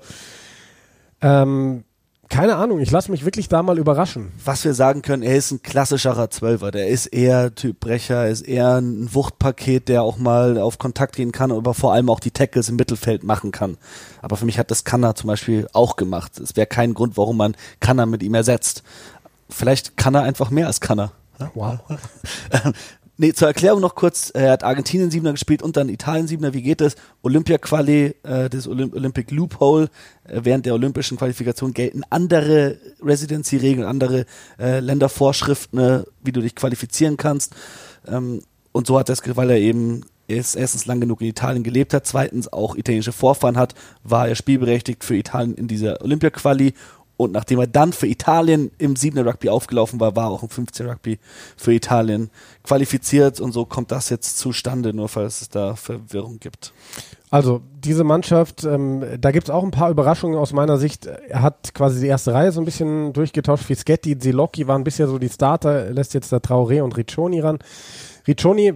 [1.21, 1.83] Ähm,
[2.29, 4.31] keine Ahnung, ich lasse mich wirklich da mal überraschen.
[4.43, 6.71] Was wir sagen können, er ist ein klassischerer Zwölfer.
[6.71, 11.31] Der ist eher Typ Brecher, ist eher ein Wuchtpaket, der auch mal auf Kontakt gehen
[11.31, 13.77] kann, aber vor allem auch die Tackles im Mittelfeld machen kann.
[14.21, 16.39] Aber für mich hat das Kanner zum Beispiel auch gemacht.
[16.39, 18.83] Es wäre kein Grund, warum man Kanner mit ihm ersetzt.
[19.49, 21.11] Vielleicht kann er einfach mehr als Kanner.
[21.53, 21.79] Wow.
[23.15, 26.55] Nee, zur Erklärung noch kurz, er hat Argentinien Siebener gespielt und dann Italien Siebener.
[26.55, 26.95] Wie geht das?
[27.21, 29.89] Olympia Quali, äh, das Olymp Olympic Loophole,
[30.23, 34.25] äh, während der olympischen Qualifikation gelten andere Residency-Regeln, andere
[34.59, 37.53] äh, Ländervorschriften, äh, wie du dich qualifizieren kannst.
[38.07, 41.61] Ähm, und so hat er es, weil er eben erst, erstens lang genug in Italien
[41.61, 46.73] gelebt hat, zweitens auch italienische Vorfahren hat, war er spielberechtigt für Italien in dieser Olympia-Quali
[47.23, 50.87] und nachdem er dann für Italien im 7er Rugby aufgelaufen war, war auch im 15
[50.87, 51.19] Rugby
[51.57, 52.29] für Italien
[52.63, 56.73] qualifiziert und so kommt das jetzt zustande, nur falls es da Verwirrung gibt.
[57.29, 61.07] Also diese Mannschaft, ähm, da gibt es auch ein paar Überraschungen aus meiner Sicht.
[61.07, 63.63] Er hat quasi die erste Reihe so ein bisschen durchgetauscht.
[63.63, 67.57] Fischetti, Zilocchi waren bisher so die Starter, lässt jetzt der Traoré und Riccioni ran.
[68.27, 68.73] Riccioni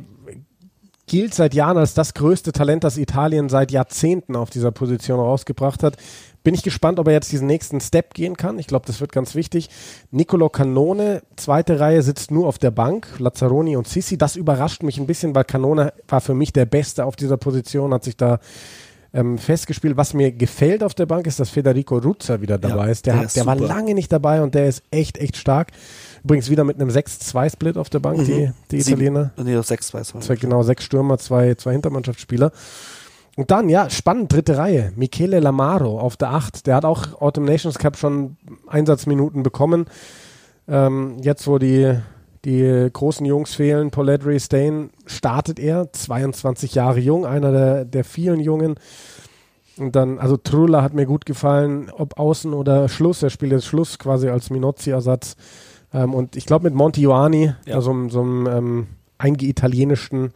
[1.08, 5.84] gilt seit Jahren als das größte Talent, das Italien seit Jahrzehnten auf dieser Position rausgebracht
[5.84, 5.96] hat.
[6.48, 8.58] Bin ich gespannt, ob er jetzt diesen nächsten Step gehen kann.
[8.58, 9.70] Ich glaube, das wird ganz wichtig.
[10.12, 13.06] Nicolo Canone, zweite Reihe, sitzt nur auf der Bank.
[13.18, 14.18] Lazzaroni und Sissi.
[14.18, 17.94] Das überrascht mich ein bisschen, weil Canone war für mich der Beste auf dieser Position,
[17.94, 18.40] hat sich da
[19.14, 19.98] ähm, festgespielt.
[19.98, 23.08] Was mir gefällt auf der Bank ist, dass Federico Ruzza wieder dabei Ja, ist.
[23.08, 25.74] Der, der hat, der war lange nicht dabei und der ist echt, echt stark.
[26.24, 29.34] Übrigens wieder mit einem 6-2-Split auf der Bank, die, die Italiener.
[29.36, 32.54] Sieben, nee, 6 2 Zwei, genau, sechs Stürmer, zwei, zwei Hintermannschaftsspieler.
[33.38, 34.92] Und dann, ja, spannend, dritte Reihe.
[34.96, 36.66] Michele Lamaro auf der 8.
[36.66, 38.36] Der hat auch Autumn Nations Cup schon
[38.68, 39.86] Einsatzminuten bekommen.
[40.68, 41.94] Ähm, jetzt, wo die,
[42.46, 45.94] die großen Jungs fehlen, Poledri, Stain, startet er.
[45.94, 48.74] 22 Jahre jung, einer der, der vielen Jungen.
[49.78, 53.22] Und dann, also Trulla hat mir gut gefallen, ob Außen oder Schluss.
[53.22, 55.36] Er spielt jetzt Schluss quasi als Minozzi-Ersatz.
[55.94, 57.76] Ähm, und ich glaube mit Monti Ioani, Ja.
[57.76, 58.88] also so einem ähm,
[59.20, 60.32] eingeitalienischen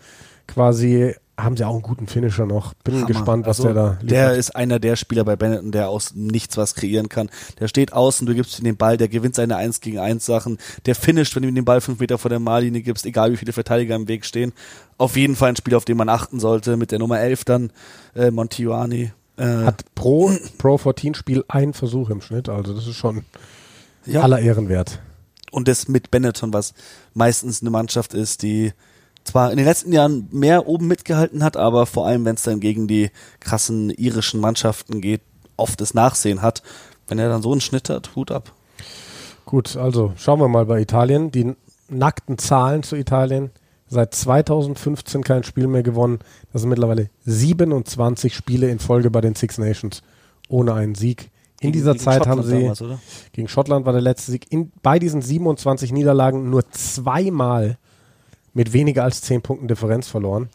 [0.48, 2.74] quasi, haben sie auch einen guten Finisher noch.
[2.84, 3.06] Bin Hammer.
[3.08, 6.58] gespannt, was Also, der da Der ist einer der Spieler bei Benetton, der aus nichts
[6.58, 7.30] was kreieren kann.
[7.60, 10.58] Der steht außen, du gibst ihm den Ball, der gewinnt seine 1 gegen 1 Sachen.
[10.86, 13.38] Der finisht, wenn du ihm den Ball fünf Meter vor der Mallinie gibst, egal wie
[13.38, 14.54] viele Verteidiger im Weg stehen.
[14.98, 16.78] Auf jeden Fall ein Spieler, auf den man achten sollte.
[16.78, 17.72] Mit der Nummer 11 dann,
[18.16, 19.12] äh, Montiuani.
[19.38, 22.50] Äh, hat pro, pro 14 Spiel einen Versuch im Schnitt.
[22.50, 23.24] Also das ist schon
[24.06, 25.00] ja, aller Ehren wert.
[25.52, 26.74] und das mit Benetton, was
[27.14, 28.74] meistens eine Mannschaft ist, die
[29.24, 32.60] zwar in den letzten Jahren mehr oben mitgehalten hat, aber vor allem, wenn es dann
[32.60, 35.22] gegen die krassen irischen Mannschaften geht,
[35.58, 36.64] oft das Nachsehen hat.
[37.08, 38.52] Wenn er dann so einen Schnitt hat, Hut ab.
[39.46, 41.32] Gut, also schauen wir mal bei Italien.
[41.32, 41.56] Die
[41.90, 43.52] nackten Zahlen zu Italien.
[43.88, 46.20] Seit 2015 kein Spiel mehr gewonnen.
[46.54, 50.02] Das sind mittlerweile 27 Spiele in Folge bei den Six Nations
[50.48, 51.24] ohne einen Sieg.
[51.60, 53.02] In Gegen- dieser gegen Zeit haben Schottland sie damals,
[53.34, 54.52] gegen Schottland war der letzte Sieg.
[54.52, 57.78] In, bei diesen 27 Niederlagen nur zweimal
[58.54, 60.50] mit weniger als 10 Punkten Differenz verloren.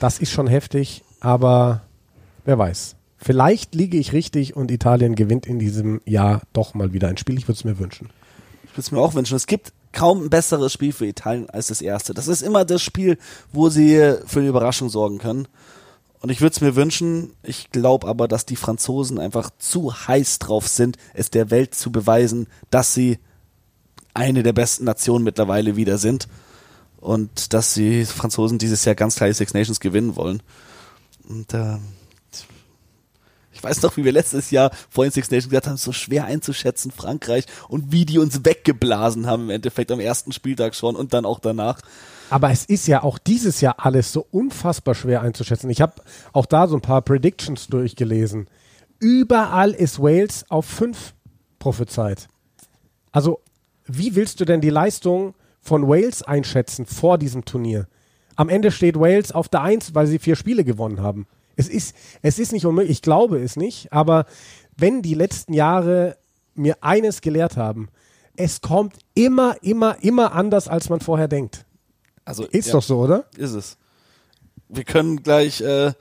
[0.00, 1.82] Das ist schon heftig, aber
[2.44, 2.96] wer weiß.
[3.16, 7.36] Vielleicht liege ich richtig und Italien gewinnt in diesem Jahr doch mal wieder ein Spiel.
[7.36, 8.10] Ich würde es mir wünschen.
[8.64, 9.36] Ich würde es mir auch wünschen.
[9.36, 12.14] Es gibt kaum ein besseres Spiel für Italien als das erste.
[12.14, 13.18] Das ist immer das Spiel,
[13.52, 15.48] wo sie für eine Überraschung sorgen können.
[16.20, 20.40] Und ich würde es mir wünschen, ich glaube aber, dass die Franzosen einfach zu heiß
[20.40, 23.18] drauf sind, es der Welt zu beweisen, dass sie
[24.14, 26.28] eine der besten Nationen mittlerweile wieder sind.
[27.00, 30.42] Und dass die Franzosen dieses Jahr ganz klar die Six Nations gewinnen wollen.
[31.28, 31.76] Und äh,
[33.58, 36.26] ich weiß noch, wie wir letztes Jahr vor den Six Nations gesagt haben, so schwer
[36.26, 41.12] einzuschätzen, Frankreich, und wie die uns weggeblasen haben im Endeffekt am ersten Spieltag schon und
[41.12, 41.80] dann auch danach.
[42.30, 45.70] Aber es ist ja auch dieses Jahr alles so unfassbar schwer einzuschätzen.
[45.70, 45.94] Ich habe
[46.32, 48.48] auch da so ein paar Predictions durchgelesen.
[49.00, 51.14] Überall ist Wales auf 5
[51.58, 52.28] prophezeit.
[53.10, 53.40] Also,
[53.86, 55.34] wie willst du denn die Leistung
[55.68, 57.86] von Wales einschätzen vor diesem Turnier?
[58.34, 61.26] Am Ende steht Wales auf der 1, weil sie vier Spiele gewonnen haben.
[61.56, 64.26] Es ist, es ist nicht unmöglich, ich glaube es nicht, aber
[64.76, 66.16] wenn die letzten Jahre
[66.54, 67.88] mir eines gelehrt haben,
[68.36, 71.64] es kommt immer, immer, immer anders, als man vorher denkt.
[72.24, 73.24] Also Ist ja, doch so, oder?
[73.36, 73.76] ist es.
[74.68, 75.92] Wir können gleich äh,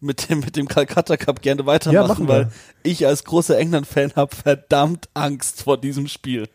[0.00, 2.50] mit dem, mit dem Calcutta Cup gerne weitermachen, Ja, weil
[2.82, 6.48] ich als großer England-Fan habe verdammt Angst vor diesem Spiel.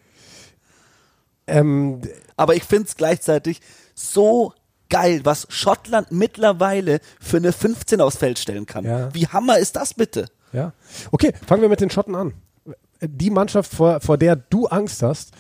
[1.48, 2.02] Ähm,
[2.36, 3.62] Aber ich finde es gleichzeitig
[3.96, 4.54] so
[4.90, 8.86] geil, was Schottland mittlerweile für eine 15 aufs Feld stellen kann.
[8.86, 9.14] Ja.
[9.14, 10.28] Wie Hammer ist das bitte?
[10.52, 10.72] ja.
[11.12, 12.34] Okay, fangen wir mit den Schotten an.
[13.02, 15.32] Die Mannschaft, vor, vor der du Angst hast.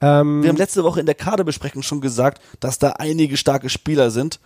[0.00, 4.10] Ähm, Wir haben letzte Woche in der Kaderbesprechung schon gesagt, dass da einige starke Spieler
[4.10, 4.40] sind.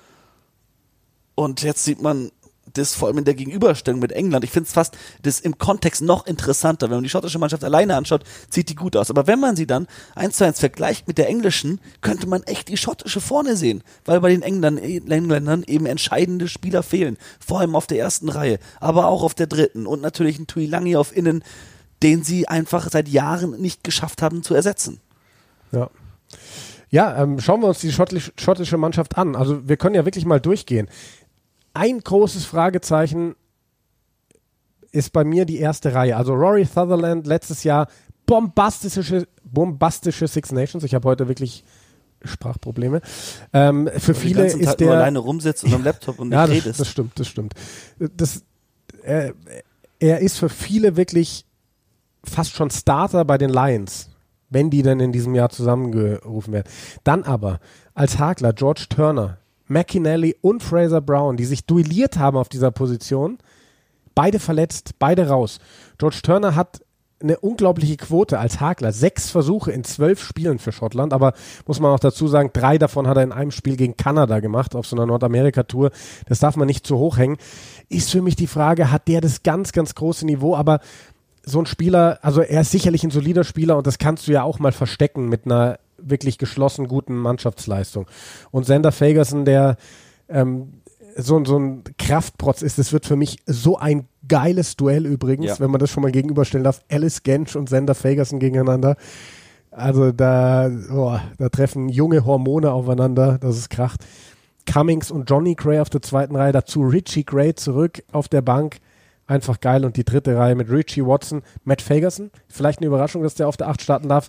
[1.35, 2.33] Und jetzt sieht man
[2.75, 4.45] das vor allem in der Gegenüberstellung mit England.
[4.45, 6.89] Ich finde es fast das im Kontext noch interessanter.
[6.89, 9.11] Wenn man die schottische Mannschaft alleine anschaut, sieht die gut aus.
[9.11, 12.69] Aber wenn man sie dann eins zu eins vergleicht mit der englischen, könnte man echt
[12.69, 13.83] die schottische vorne sehen.
[14.05, 17.17] Weil bei den Engländern, eben entscheidende Spieler fehlen.
[17.45, 19.87] Vor allem auf der ersten Reihe, aber auch auf der dritten.
[19.87, 21.43] Und natürlich ein Tuilangi auf Innen,
[22.03, 25.01] den sie einfach seit Jahren nicht geschafft haben zu ersetzen.
[25.73, 25.91] Ja.
[26.91, 29.37] Ja, ähm, schauen wir uns die schottlich, schottische Mannschaft an.
[29.37, 30.89] Also wir können ja wirklich mal durchgehen.
[31.79, 33.37] Ein großes Fragezeichen
[34.91, 36.17] ist bei mir die erste Reihe.
[36.17, 37.87] Also Rory Sutherland letztes Jahr
[38.27, 40.83] bombastische, bombastische Six Nations.
[40.83, 41.63] Ich habe heute wirklich
[42.25, 43.01] Sprachprobleme.
[43.53, 46.57] Ähm, für viele ist nur der alleine rumsitzt und am Laptop und nicht ja, das,
[46.57, 46.81] redest.
[46.81, 47.55] das stimmt, das stimmt.
[48.01, 48.43] Das,
[49.05, 49.35] er,
[50.01, 51.45] er ist für viele wirklich
[52.25, 54.11] fast schon Starter bei den Lions,
[54.51, 56.67] wenn die dann in diesem Jahr zusammengerufen werden.
[57.05, 57.61] Dann aber
[57.95, 59.39] als Hakler George Turner,
[59.69, 63.39] McInally und Fraser Brown, die sich duelliert haben auf dieser Position,
[64.15, 65.59] beide verletzt, beide raus.
[65.99, 66.81] George Turner hat
[67.21, 68.93] eine unglaubliche Quote als Hakler.
[68.93, 71.33] Sechs Versuche in zwölf Spielen für Schottland, aber
[71.67, 74.75] muss man auch dazu sagen, drei davon hat er in einem Spiel gegen Kanada gemacht,
[74.75, 75.91] auf so einer Nordamerika-Tour.
[76.27, 77.37] Das darf man nicht zu hoch hängen.
[77.89, 80.81] Ist für mich die Frage, hat der das ganz, ganz große Niveau, aber
[81.45, 84.43] so ein Spieler, also er ist sicherlich ein solider Spieler und das kannst du ja
[84.43, 88.07] auch mal verstecken mit einer wirklich geschlossen guten Mannschaftsleistung.
[88.51, 89.77] Und Sander Fagerson, der
[90.29, 90.81] ähm,
[91.17, 95.61] so, so ein Kraftprotz ist, das wird für mich so ein geiles Duell übrigens, Ja.
[95.61, 96.81] wenn man das schon mal gegenüberstellen darf.
[96.91, 98.97] Alice Gensch und Sander Fagerson gegeneinander.
[99.71, 104.05] Also da, boah, da treffen junge Hormone aufeinander, das ist kracht.
[104.67, 108.79] Cummings und Johnny Gray auf der zweiten Reihe, dazu Richie Gray zurück auf der Bank.
[109.27, 109.85] Einfach geil.
[109.85, 112.31] Und die dritte Reihe mit Richie Watson, Matt Fagerson.
[112.49, 114.29] Vielleicht eine Überraschung, dass der auf der Acht starten darf.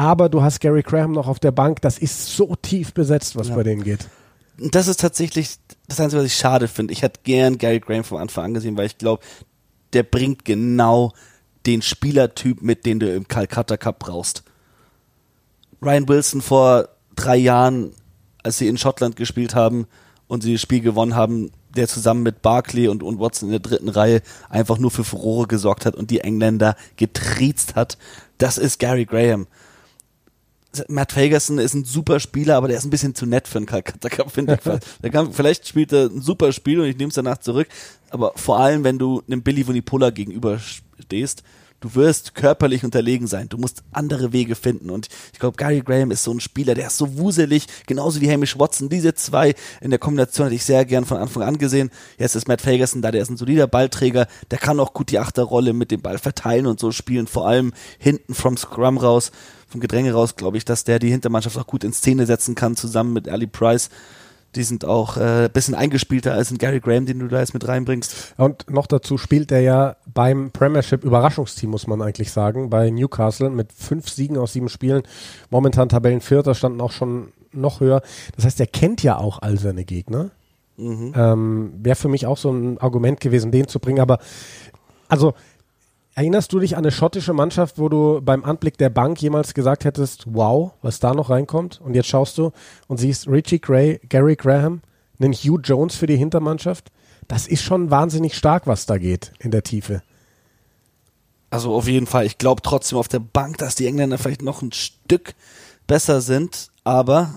[0.00, 1.82] Aber du hast Gary Graham noch auf der Bank.
[1.82, 3.54] Das ist so tief besetzt, was Ja.
[3.54, 4.08] bei denen geht.
[4.56, 5.56] Das ist tatsächlich
[5.88, 6.94] das Einzige, was ich schade finde.
[6.94, 9.22] Ich hätte gern Gary Graham vom Anfang angesehen, weil ich glaube,
[9.92, 11.12] der bringt genau
[11.66, 14.42] den Spielertyp mit, den du im Calcutta Cup brauchst.
[15.82, 17.92] Ryan Wilson vor drei Jahren,
[18.42, 19.86] als sie in Schottland gespielt haben
[20.28, 23.60] und sie das Spiel gewonnen haben, der zusammen mit Barkley und, und Watson in der
[23.60, 27.98] dritten Reihe einfach nur für Furore gesorgt hat und die Engländer getriezt hat.
[28.38, 29.46] Das ist Gary Graham.
[30.88, 33.66] Matt Fagerson ist ein super Spieler, aber der ist ein bisschen zu nett für einen
[33.66, 34.80] Calcutta Cup, finde ich.
[35.02, 37.68] Der kann, vielleicht spielt er ein super Spiel und ich nehme es danach zurück,
[38.10, 41.42] aber vor allem, wenn du einem Billy Vunipola gegenüberstehst,
[41.80, 43.48] du wirst körperlich unterlegen sein.
[43.48, 44.90] Du musst andere Wege finden.
[44.90, 48.30] Und ich glaube, Gary Graham ist so ein Spieler, der ist so wuselig, genauso wie
[48.30, 48.88] Hamish Watson.
[48.88, 51.90] Diese zwei in der Kombination hätte ich sehr gern von Anfang an gesehen.
[52.18, 55.18] Jetzt ist Matt Fagerson da, der ist ein solider Ballträger, der kann auch gut die
[55.18, 59.32] Achterrolle mit dem Ball verteilen und so spielen, vor allem hinten vom Scrum raus,
[59.68, 62.76] vom Gedränge raus, glaube ich, dass der die Hintermannschaft auch gut in Szene setzen kann,
[62.76, 63.88] zusammen mit Ali Price.
[64.56, 67.66] Die sind auch äh, bisschen eingespielter als ein Gary Graham, den du da jetzt mit
[67.66, 68.34] reinbringst.
[68.36, 73.50] Und noch dazu spielt er ja beim Premiership Überraschungsteam, muss man eigentlich sagen, bei Newcastle
[73.50, 75.02] mit fünf Siegen aus sieben Spielen.
[75.50, 78.02] Momentan Tabellenvierter, standen auch schon noch höher.
[78.36, 80.30] Das heißt, er kennt ja auch all seine Gegner.
[80.78, 84.00] Ähm, Wäre für mich auch so ein Argument gewesen, den zu bringen.
[84.00, 84.18] Aber
[85.08, 85.34] also
[86.14, 89.84] erinnerst du dich an eine schottische Mannschaft, wo du beim Anblick der Bank jemals gesagt
[89.84, 91.80] hättest, wow, was da noch reinkommt?
[91.80, 92.52] Und jetzt schaust du
[92.88, 94.82] und siehst Richie Gray, Gary Graham,
[95.18, 96.90] einen Hugh Jones für die Hintermannschaft.
[97.28, 100.02] Das ist schon wahnsinnig stark, was da geht in der Tiefe.
[101.50, 102.26] Also auf jeden Fall.
[102.26, 105.34] Ich glaube trotzdem auf der Bank, dass die Engländer vielleicht noch ein Stück
[105.86, 107.34] besser sind, aber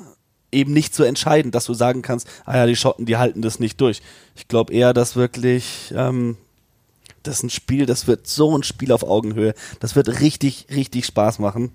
[0.51, 3.59] eben nicht so entscheidend, dass du sagen kannst, ah ja, die Schotten, die halten das
[3.59, 4.01] nicht durch.
[4.35, 6.37] Ich glaube eher, dass wirklich ähm,
[7.23, 9.53] das ist ein Spiel, das wird so ein Spiel auf Augenhöhe.
[9.79, 11.71] Das wird richtig, richtig Spaß machen.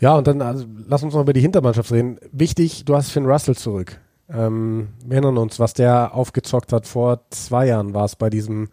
[0.00, 2.18] Ja, und dann also, lass uns noch über die Hintermannschaft reden.
[2.32, 4.00] Wichtig, du hast Finn Russell zurück.
[4.28, 6.86] Ähm, wir erinnern uns, was der aufgezockt hat.
[6.86, 8.68] Vor zwei Jahren war es bei diesem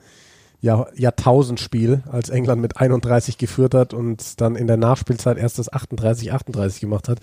[0.61, 5.71] Jahr, Jahrtausendspiel, als England mit 31 geführt hat und dann in der Nachspielzeit erst das
[5.71, 7.19] 38, 38 gemacht hat.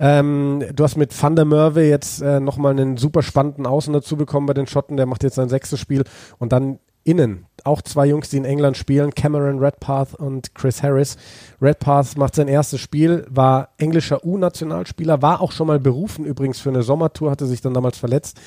[0.00, 4.16] Ähm, du hast mit Van der Merwe jetzt äh, nochmal einen super spannenden Außen dazu
[4.16, 4.96] bekommen bei den Schotten.
[4.96, 6.04] Der macht jetzt sein sechstes Spiel.
[6.38, 11.16] Und dann innen auch zwei Jungs, die in England spielen, Cameron Redpath und Chris Harris.
[11.60, 16.70] Redpath macht sein erstes Spiel, war englischer U-Nationalspieler, war auch schon mal berufen übrigens für
[16.70, 18.40] eine Sommertour, hatte sich dann damals verletzt.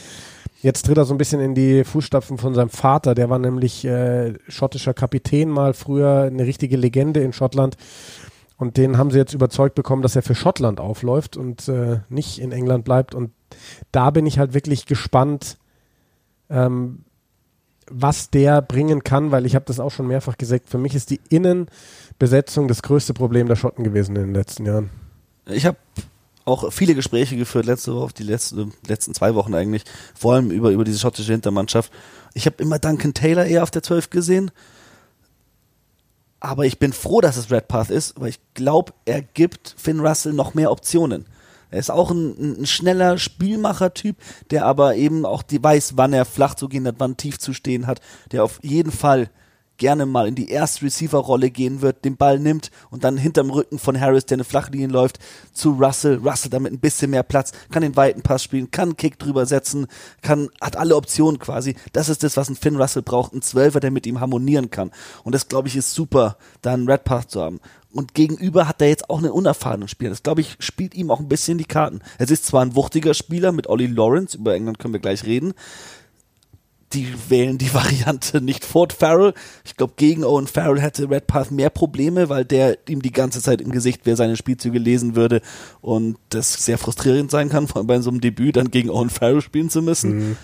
[0.62, 3.16] Jetzt tritt er so ein bisschen in die Fußstapfen von seinem Vater.
[3.16, 7.78] Der war nämlich äh, schottischer Kapitän mal früher, eine richtige Legende in Schottland.
[8.58, 12.38] Und den haben sie jetzt überzeugt bekommen, dass er für Schottland aufläuft und äh, nicht
[12.38, 13.16] in England bleibt.
[13.16, 13.32] Und
[13.92, 15.58] da bin ich halt wirklich gespannt,
[16.48, 17.06] ähm,
[17.92, 20.70] was der bringen kann, weil ich habe das auch schon mehrfach gesagt.
[20.70, 24.90] Für mich ist die Innenbesetzung das größte Problem der Schotten gewesen in den letzten Jahren.
[25.46, 25.78] Ich habe
[26.46, 29.84] auch viele Gespräche geführt, letzte Woche, die letzten, letzten zwei Wochen eigentlich,
[30.16, 31.92] vor allem über, über diese schottische Hintermannschaft.
[32.34, 34.52] Ich habe immer Duncan Taylor eher auf der 12 gesehen.
[36.40, 40.34] Aber ich bin froh, dass es Redpath ist, weil ich glaube, er gibt Finn Russell
[40.34, 41.26] noch mehr Optionen.
[41.72, 44.18] Er ist auch ein, ein schneller Spielmacher-Typ,
[44.52, 47.54] der aber eben auch die weiß, wann er flach zu gehen hat, wann tief zu
[47.54, 49.30] stehen hat, der auf jeden Fall
[49.82, 53.80] gerne mal in die erste Receiver-Rolle gehen wird, den Ball nimmt und dann hinterm Rücken
[53.80, 55.18] von Harris, der eine Flachlinie läuft,
[55.54, 56.18] zu Russell.
[56.24, 59.88] Russell damit ein bisschen mehr Platz, kann den weiten Pass spielen, kann Kick drüber setzen,
[60.22, 61.76] kann, hat alle Optionen quasi.
[61.94, 64.92] Das ist das, was ein Finn Russell braucht, ein Zwölfer, der mit ihm harmonieren kann.
[65.24, 67.60] Und das, glaube ich, ist super, da einen Red Path zu haben.
[67.94, 70.12] Und gegenüber hat er jetzt auch einen unerfahrenen Spieler.
[70.12, 72.00] Das, glaube ich, spielt ihm auch ein bisschen die Karten.
[72.18, 75.54] Es ist zwar ein wuchtiger Spieler mit Ollie Lawrence, über England können wir gleich reden,
[76.94, 79.34] die wählen die Variante nicht Ford Farrell.
[79.66, 83.62] Ich glaube, gegen Owen Farrell hätte Redpath mehr Probleme, weil der ihm die ganze Zeit
[83.62, 85.42] im Gesicht wer seine Spielzüge lesen würde
[85.82, 89.10] und das sehr frustrierend sein kann, vor allem bei so einem Debüt dann gegen Owen
[89.10, 90.30] Farrell spielen zu müssen.
[90.30, 90.38] Mhm.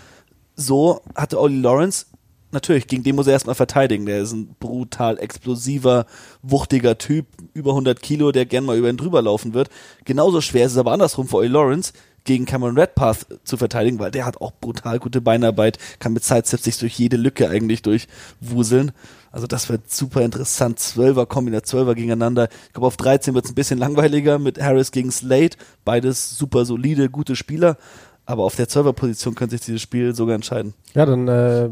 [0.55, 2.07] So hatte Ollie Lawrence
[2.51, 4.05] natürlich, gegen den muss er erstmal verteidigen.
[4.05, 6.05] Der ist ein brutal explosiver,
[6.41, 9.69] wuchtiger Typ, über 100 Kilo, der gern mal über ihn drüber laufen wird.
[10.05, 11.93] Genauso schwer ist es aber andersrum für Ollie Lawrence,
[12.27, 16.65] gegen Cameron Redpath zu verteidigen, weil der hat auch brutal gute Beinarbeit, kann mit Sidesteps
[16.65, 18.91] sich durch jede Lücke eigentlich durchwuseln.
[19.31, 20.77] Also das wird super interessant.
[20.79, 22.49] Zwölfer kombiniert Zwölfer gegeneinander.
[22.67, 25.55] Ich glaube, auf 13 wird es ein bisschen langweiliger mit Harris gegen Slade.
[25.85, 27.77] Beides super solide, gute Spieler.
[28.25, 30.73] Aber auf der Zwölfer-Position könnte sich dieses Spiel sogar entscheiden.
[30.93, 31.69] Ja, dann äh,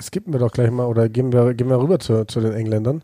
[0.00, 3.02] skippen wir doch gleich mal oder gehen wir, gehen wir rüber zu, zu den Engländern.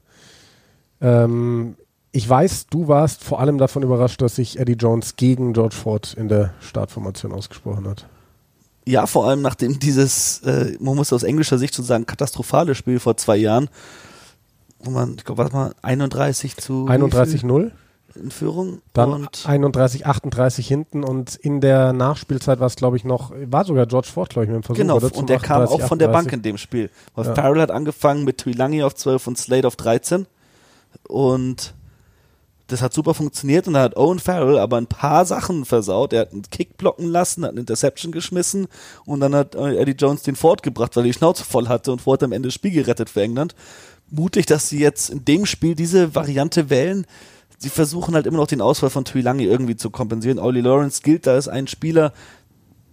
[1.00, 1.76] Ähm,
[2.12, 6.14] ich weiß, du warst vor allem davon überrascht, dass sich Eddie Jones gegen George Ford
[6.14, 8.06] in der Startformation ausgesprochen hat.
[8.86, 12.98] Ja, vor allem nachdem dieses, äh, man muss aus englischer Sicht schon sagen, katastrophale Spiel
[12.98, 13.68] vor zwei Jahren,
[14.80, 17.70] wo man, ich glaube, warte mal, 31 zu 31-0
[18.14, 18.82] in Führung.
[18.92, 23.86] Dann 31, 38 hinten und in der Nachspielzeit war es, glaube ich, noch, war sogar
[23.86, 24.80] George Ford, glaube ich, mit dem Versuch.
[24.80, 25.98] Genau, und der 38, kam auch von 38.
[25.98, 26.90] der Bank in dem Spiel.
[27.14, 27.34] Weil ja.
[27.34, 30.26] Farrell hat angefangen mit Tuilangi auf 12 und Slade auf 13
[31.08, 31.74] und
[32.70, 36.12] das hat super funktioniert und da hat Owen Farrell aber ein paar Sachen versaut.
[36.12, 38.68] Er hat einen Kick blocken lassen, hat eine Interception geschmissen
[39.04, 41.92] und dann hat äh, Eddie Jones den Ford gebracht, weil er die Schnauze voll hatte
[41.92, 43.54] und Ford am Ende das Spiel gerettet für England.
[44.08, 47.06] Mutig, dass sie jetzt in dem Spiel diese Variante wählen.
[47.60, 50.40] Sie versuchen halt immer noch den Ausfall von Tuilangi irgendwie zu kompensieren.
[50.40, 52.12] Ollie Lawrence gilt da als ein Spieler,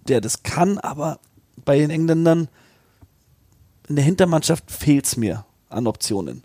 [0.08, 1.20] der das kann, aber
[1.66, 2.48] bei den Engländern
[3.88, 6.44] in der Hintermannschaft fehlt es mir an Optionen.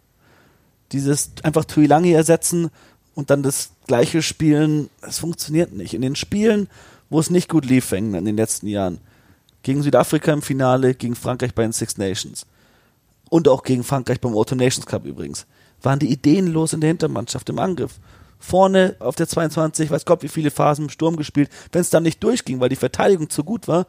[0.93, 2.71] Dieses einfach Tuilangi ersetzen,
[3.15, 5.95] und dann das gleiche spielen, es funktioniert nicht.
[5.95, 6.69] In den Spielen,
[7.11, 8.99] wo es nicht gut lief in den letzten Jahren,
[9.63, 12.47] gegen Südafrika im Finale, gegen Frankreich bei den Six Nations
[13.29, 15.47] und auch gegen Frankreich beim Auto Nations Cup übrigens,
[15.85, 17.99] waren die Ideen los in der Hintermannschaft im Angriff.
[18.39, 21.49] Vorne auf der 22, weiß Gott, wie viele Phasen im Sturm gespielt.
[21.71, 23.87] Wenn es dann nicht durchging, weil die Verteidigung zu gut war,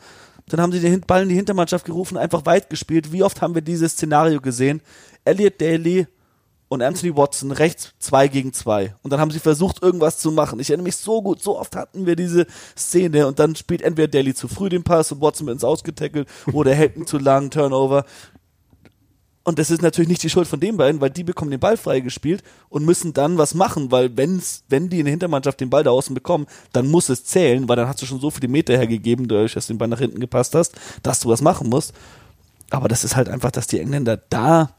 [0.47, 3.11] dann haben sie den Ball in die Hintermannschaft gerufen, einfach weit gespielt.
[3.11, 4.81] Wie oft haben wir dieses Szenario gesehen?
[5.25, 6.07] Elliot Daly
[6.73, 8.95] und Anthony Watson rechts zwei gegen zwei.
[9.03, 10.59] Und dann haben sie versucht, irgendwas zu machen.
[10.59, 12.45] Ich erinnere mich so gut, so oft hatten wir diese
[12.77, 16.27] Szene und dann spielt entweder Daly zu früh den Pass und Watson wird ins Ausgetackelt
[16.51, 18.05] oder er ihn zu lang, Turnover.
[19.45, 21.75] Und das ist natürlich nicht die Schuld von den beiden, weil die bekommen den Ball
[21.75, 25.83] freigespielt und müssen dann was machen, weil wenn's, wenn die in der Hintermannschaft den Ball
[25.83, 28.77] da außen bekommen, dann muss es zählen, weil dann hast du schon so viele Meter
[28.77, 31.93] hergegeben, dadurch, dass du den Ball nach hinten gepasst hast, dass du was machen musst.
[32.69, 34.71] Aber das ist halt einfach, dass die Engländer da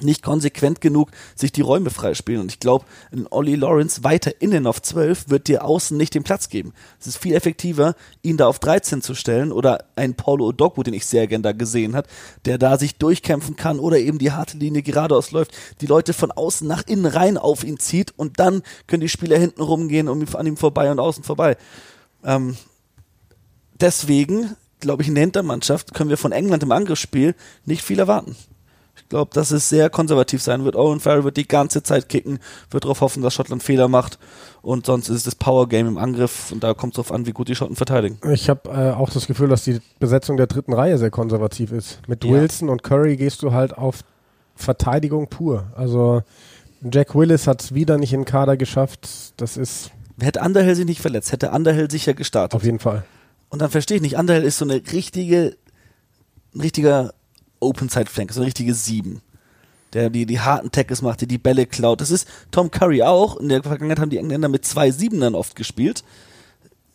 [0.00, 2.42] nicht konsequent genug sich die Räume freispielen.
[2.42, 6.22] Und ich glaube, ein Ollie Lawrence weiter innen auf 12 wird dir außen nicht den
[6.22, 6.72] Platz geben.
[7.00, 10.94] Es ist viel effektiver, ihn da auf 13 zu stellen oder ein Paulo Odogwu, den
[10.94, 12.06] ich sehr gern da gesehen hat,
[12.44, 16.30] der da sich durchkämpfen kann oder eben die harte Linie geradeaus läuft, die Leute von
[16.30, 20.34] außen nach innen rein auf ihn zieht und dann können die Spieler hinten rumgehen und
[20.34, 21.56] an ihm vorbei und außen vorbei.
[22.24, 22.56] Ähm,
[23.80, 28.36] deswegen, glaube ich, in der Hintermannschaft können wir von England im Angriffsspiel nicht viel erwarten.
[29.06, 30.74] Ich glaube, dass es sehr konservativ sein wird.
[30.74, 32.40] Owen Farrell wird die ganze Zeit kicken,
[32.72, 34.18] wird darauf hoffen, dass Schottland Fehler macht
[34.62, 37.24] und sonst ist es das Power Game im Angriff und da kommt es darauf an,
[37.24, 38.18] wie gut die Schotten verteidigen.
[38.32, 42.00] Ich habe äh, auch das Gefühl, dass die Besetzung der dritten Reihe sehr konservativ ist.
[42.08, 42.32] Mit ja.
[42.32, 44.00] Wilson und Curry gehst du halt auf
[44.56, 45.68] Verteidigung pur.
[45.76, 46.24] Also
[46.82, 49.08] Jack Willis hat es wieder nicht in den Kader geschafft.
[49.36, 49.92] Das ist.
[50.20, 52.56] Hätte Underhill sich nicht verletzt, hätte Underhill sicher gestartet.
[52.56, 53.04] Auf jeden Fall.
[53.50, 55.56] Und dann verstehe ich nicht, Underhill ist so eine richtige,
[56.56, 57.14] ein richtiger
[57.60, 59.20] Open-Side-Flank, so eine richtige Sieben.
[59.92, 62.00] Der die, die harten Tackles macht, der die Bälle klaut.
[62.00, 63.36] Das ist Tom Curry auch.
[63.36, 66.02] In der Vergangenheit haben die Engländer mit zwei Siebenern oft gespielt.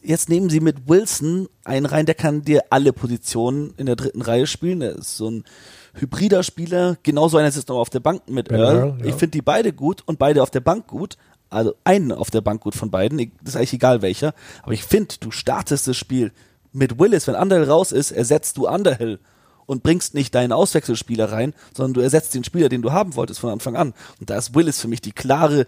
[0.03, 4.21] Jetzt nehmen sie mit Wilson einen rein, der kann dir alle Positionen in der dritten
[4.21, 4.79] Reihe spielen.
[4.79, 5.45] Der ist so ein
[5.93, 6.97] hybrider Spieler.
[7.03, 8.75] Genauso einer sitzt noch auf der Bank mit Ben Earl.
[8.75, 9.05] Earl, ja.
[9.05, 11.17] Ich finde die beide gut und beide auf der Bank gut.
[11.49, 13.17] Also einen auf der Bank gut von beiden.
[13.41, 14.33] Das ist eigentlich egal welcher.
[14.63, 16.31] Aber ich finde, du startest das Spiel
[16.73, 17.27] mit Willis.
[17.27, 19.19] Wenn Underhill raus ist, ersetzt du Underhill
[19.71, 23.39] und bringst nicht deinen Auswechselspieler rein, sondern du ersetzt den Spieler, den du haben wolltest
[23.39, 23.93] von Anfang an.
[24.19, 25.61] Und da ist Willis für mich die klare,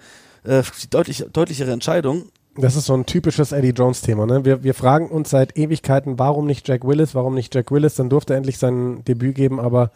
[0.44, 2.26] äh, die deutlich, deutlichere Entscheidung.
[2.58, 4.26] Das ist so ein typisches Eddie Jones-Thema.
[4.26, 4.44] Ne?
[4.44, 7.96] Wir, wir fragen uns seit Ewigkeiten, warum nicht Jack Willis, warum nicht Jack Willis?
[7.96, 9.92] Dann durfte er endlich sein Debüt geben, aber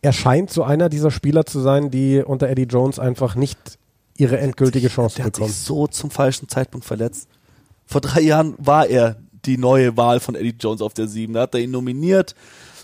[0.00, 3.58] er scheint so einer dieser Spieler zu sein, die unter Eddie Jones einfach nicht
[4.16, 5.58] ihre endgültige Chance Der hat sich bekommen.
[5.60, 7.28] so zum falschen Zeitpunkt verletzt.
[7.84, 11.34] Vor drei Jahren war er die neue Wahl von Eddie Jones auf der 7.
[11.34, 12.36] Da hat er ihn nominiert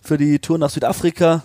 [0.04, 1.42] für die Tour nach Südafrika.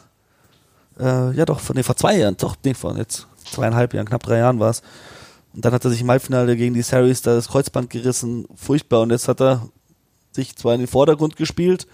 [0.99, 4.23] Äh, ja doch, vor, nee, vor zwei Jahren, doch, nee, vor jetzt zweieinhalb Jahren, knapp
[4.23, 4.81] drei Jahren war es.
[5.53, 9.01] Und dann hat er sich im Halbfinale gegen die Series da das Kreuzband gerissen, furchtbar.
[9.01, 9.69] Und jetzt hat er
[10.31, 11.87] sich zwar in den Vordergrund gespielt,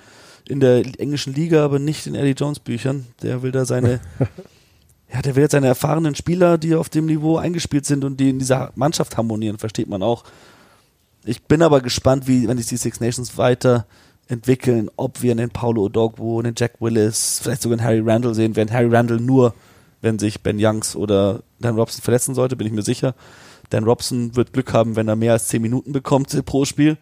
[0.48, 3.08] in der englischen Liga, aber nicht in Eddie Jones Büchern.
[3.22, 4.02] Der will da seine,
[5.14, 8.32] ja, der will jetzt seine erfahrenen Spieler, die auf dem Niveau eingespielt sind und die
[8.32, 10.24] in dieser Mannschaft harmonieren, versteht man auch.
[11.24, 13.30] Ich bin aber gespannt, wie, wenn sich die Six Nations
[14.26, 18.56] weiterentwickeln, ob wir einen Paulo Odogwu, einen Jack Willis, vielleicht sogar einen Harry Randall sehen
[18.56, 18.72] werden.
[18.72, 19.54] Harry Randall nur,
[20.02, 23.16] wenn sich Ben Youngs oder Dan Robson verletzen sollte, bin ich mir sicher.
[23.70, 26.98] Dan Robson wird Glück haben, wenn er mehr als 10 Minuten bekommt pro Spiel.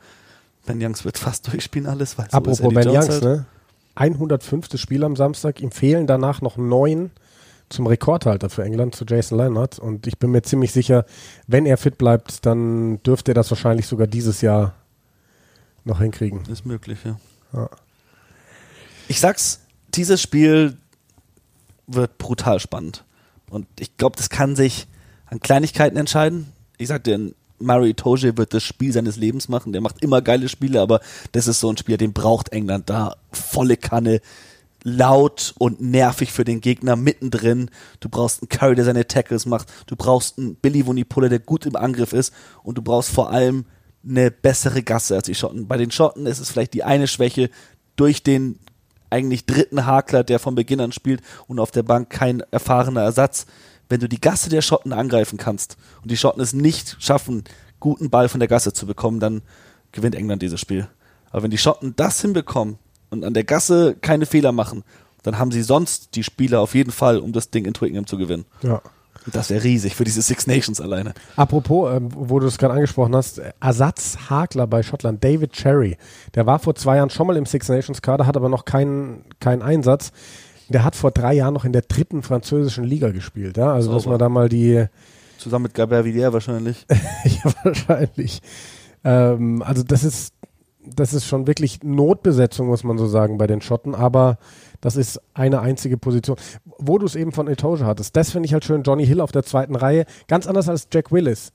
[0.66, 2.18] Ben Youngs wird fast durchspielen alles.
[2.18, 3.24] Weil so ist Apropos Eddie Ben Jones Youngs, halt.
[3.24, 3.46] ne?
[3.96, 4.80] 105.
[4.80, 5.62] Spiel am Samstag.
[5.62, 7.12] Ihm fehlen danach noch neun
[7.70, 9.80] zum Rekordhalter für England, zu Jason Leonard.
[9.80, 11.06] Und ich bin mir ziemlich sicher,
[11.48, 14.74] wenn er fit bleibt, dann dürfte er das wahrscheinlich sogar dieses Jahr
[15.86, 16.42] noch hinkriegen.
[16.46, 17.20] Ist möglich, ja.
[17.54, 17.70] Ja.
[19.08, 19.62] Ich sag's,
[19.94, 20.78] dieses Spiel
[21.88, 23.04] wird brutal spannend.
[23.50, 24.88] Und ich glaube, das kann sich
[25.26, 26.52] an Kleinigkeiten entscheiden.
[26.78, 29.74] Ich sag dir, Murray Toje wird das Spiel seines Lebens machen.
[29.74, 33.16] Der macht immer geile Spiele, aber das ist so ein Spieler, den braucht England da.
[33.32, 34.22] Volle Kanne,
[34.84, 37.70] laut und nervig für den Gegner mittendrin.
[38.00, 39.72] Du brauchst einen Curry, der seine Tackles macht.
[39.88, 42.34] Du brauchst einen Billy Vunipola, der gut im Angriff ist.
[42.64, 43.66] Und du brauchst vor allem
[44.08, 45.68] eine bessere Gasse als die Schotten.
[45.68, 47.50] Bei den Schotten ist es vielleicht die eine Schwäche
[47.96, 48.60] durch den
[49.10, 53.46] eigentlich dritten Hakler, der von Beginn an spielt und auf der Bank kein erfahrener Ersatz.
[53.88, 57.44] Wenn du die Gasse der Schotten angreifen kannst und die Schotten es nicht schaffen,
[57.80, 59.42] guten Ball von der Gasse zu bekommen, dann
[59.92, 60.88] gewinnt England dieses Spiel.
[61.30, 62.78] Aber wenn die Schotten das hinbekommen
[63.12, 64.84] und an der Gasse keine Fehler machen,
[65.22, 68.18] dann haben sie sonst die Spieler auf jeden Fall, um das Ding in Twickenham zu
[68.18, 68.46] gewinnen.
[68.62, 68.82] Ja.
[69.32, 71.14] Das wäre riesig für diese Six Nations alleine.
[71.36, 75.98] Apropos, ähm, wo du es gerade angesprochen hast, äh, Ersatzhakler bei Schottland, David Cherry.
[76.36, 79.24] Der war vor zwei Jahren schon mal im Six Nations Kader, hat aber noch keinen,
[79.40, 80.12] keinen Einsatz.
[80.70, 83.58] Der hat vor drei Jahren noch in der dritten französischen Liga gespielt.
[83.58, 83.74] Ja?
[83.74, 84.14] Also, dass Sauber.
[84.14, 84.88] man da mal die,
[85.38, 86.86] Zusammen mit Gabert Villiers wahrscheinlich.
[87.26, 88.42] ja, wahrscheinlich.
[89.04, 90.34] Ähm, also, das ist,
[90.86, 93.96] das ist schon wirklich Notbesetzung, muss man so sagen, bei den Schotten.
[93.96, 94.38] Aber
[94.82, 96.38] das ist eine einzige Position.
[96.78, 98.84] Wo du es eben von Etoge hattest, das finde ich halt schön.
[98.84, 100.06] Johnny Hill auf der zweiten Reihe.
[100.28, 101.52] Ganz anders als Jack Willis.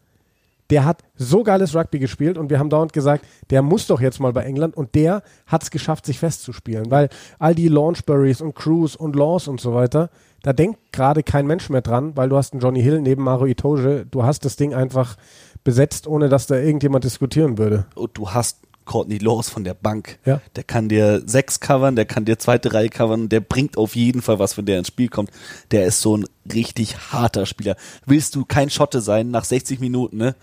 [0.70, 4.20] Der hat so geiles Rugby gespielt und wir haben dauernd gesagt, der muss doch jetzt
[4.20, 7.08] mal bei England und der hat es geschafft, sich festzuspielen, weil
[7.38, 10.10] all die Launchburys und Crews und Laws und so weiter,
[10.42, 13.46] da denkt gerade kein Mensch mehr dran, weil du hast einen Johnny Hill neben Maro
[13.46, 15.16] Itoje, du hast das Ding einfach
[15.64, 17.86] besetzt, ohne dass da irgendjemand diskutieren würde.
[17.94, 18.58] und du hast
[18.88, 20.18] Courtney Laws von der Bank.
[20.24, 20.40] Ja.
[20.56, 24.22] Der kann dir sechs covern, der kann dir zweite Reihe covern, der bringt auf jeden
[24.22, 25.30] Fall was, wenn der ins Spiel kommt.
[25.70, 27.76] Der ist so ein richtig harter Spieler.
[28.06, 30.34] Willst du kein Schotte sein nach 60 Minuten, ne?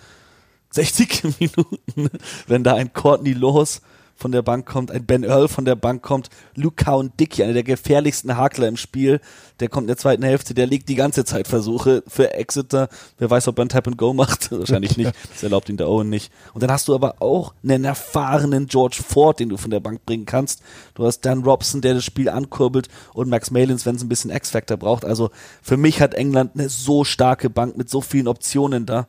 [0.70, 2.10] 60 Minuten, ne?
[2.48, 3.82] wenn da ein Courtney Laws
[4.16, 7.54] von der Bank kommt, ein Ben Earl von der Bank kommt, Luke Cowan Dickey, einer
[7.54, 9.20] der gefährlichsten Hakler im Spiel,
[9.60, 12.90] der kommt in der zweiten Hälfte, der legt die ganze Zeit Versuche für Exeter.
[13.18, 14.52] Wer weiß, ob er ein Tap and Go macht?
[14.58, 15.12] Wahrscheinlich nicht.
[15.32, 16.32] Das erlaubt ihn der Owen nicht.
[16.54, 20.06] Und dann hast du aber auch einen erfahrenen George Ford, den du von der Bank
[20.06, 20.62] bringen kannst.
[20.94, 24.32] Du hast Dan Robson, der das Spiel ankurbelt und Max Malins, wenn es ein bisschen
[24.32, 25.06] X-Factor braucht.
[25.06, 25.30] Also
[25.62, 29.08] für mich hat England eine so starke Bank mit so vielen Optionen da.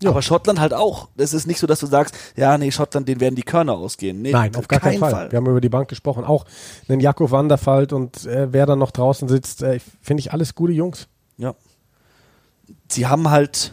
[0.00, 0.10] Ja.
[0.10, 1.08] Aber Schottland halt auch.
[1.16, 4.22] Es ist nicht so, dass du sagst, ja, nee, Schottland, denen werden die Körner ausgehen.
[4.22, 5.30] Nee, Nein, auf gar keinen Fall.
[5.32, 6.24] Wir haben über die Bank gesprochen.
[6.24, 6.44] Auch
[6.88, 10.72] einen Jakob Wanderfalt und äh, wer da noch draußen sitzt, äh, finde ich alles gute
[10.72, 11.08] Jungs.
[11.36, 11.54] Ja.
[12.88, 13.72] Sie haben halt,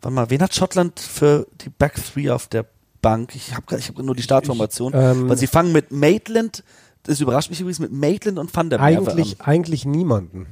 [0.00, 2.64] warte mal, wen hat Schottland für die Back Three auf der
[3.02, 3.34] Bank?
[3.34, 4.94] Ich habe ich hab nur die Startformation.
[4.94, 6.64] Ich, ähm, weil sie fangen mit Maitland,
[7.02, 9.46] das überrascht mich übrigens, mit Maitland und Van der Merwe Eigentlich, an.
[9.46, 10.46] eigentlich niemanden.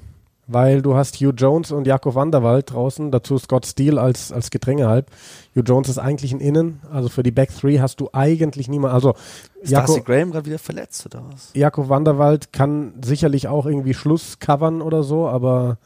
[0.53, 5.11] Weil du hast Hugh Jones und Jakob Wanderwald draußen, dazu Scott Steele als, als Gedrängehalb.
[5.55, 8.95] Hugh Jones ist eigentlich ein Innen, also für die Back Three hast du eigentlich niemand,
[8.95, 9.15] also
[9.61, 11.51] Ist Darcy Graham gerade wieder verletzt oder was?
[11.55, 15.79] Jakob Wanderwald kann sicherlich auch irgendwie Schluss covern oder so, aber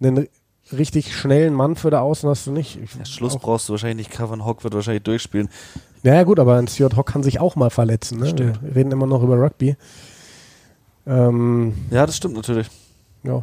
[0.00, 0.28] einen
[0.72, 2.78] richtig schnellen Mann für da außen hast du nicht.
[2.98, 5.48] Ja, Schluss brauchst du wahrscheinlich nicht covern, Hock wird wahrscheinlich durchspielen.
[6.02, 8.20] Naja gut, aber ein Stuart Hock kann sich auch mal verletzen.
[8.20, 8.32] Ne?
[8.62, 9.76] Wir reden immer noch über Rugby.
[11.06, 12.68] Ähm, ja, das stimmt natürlich.
[13.24, 13.42] Ja.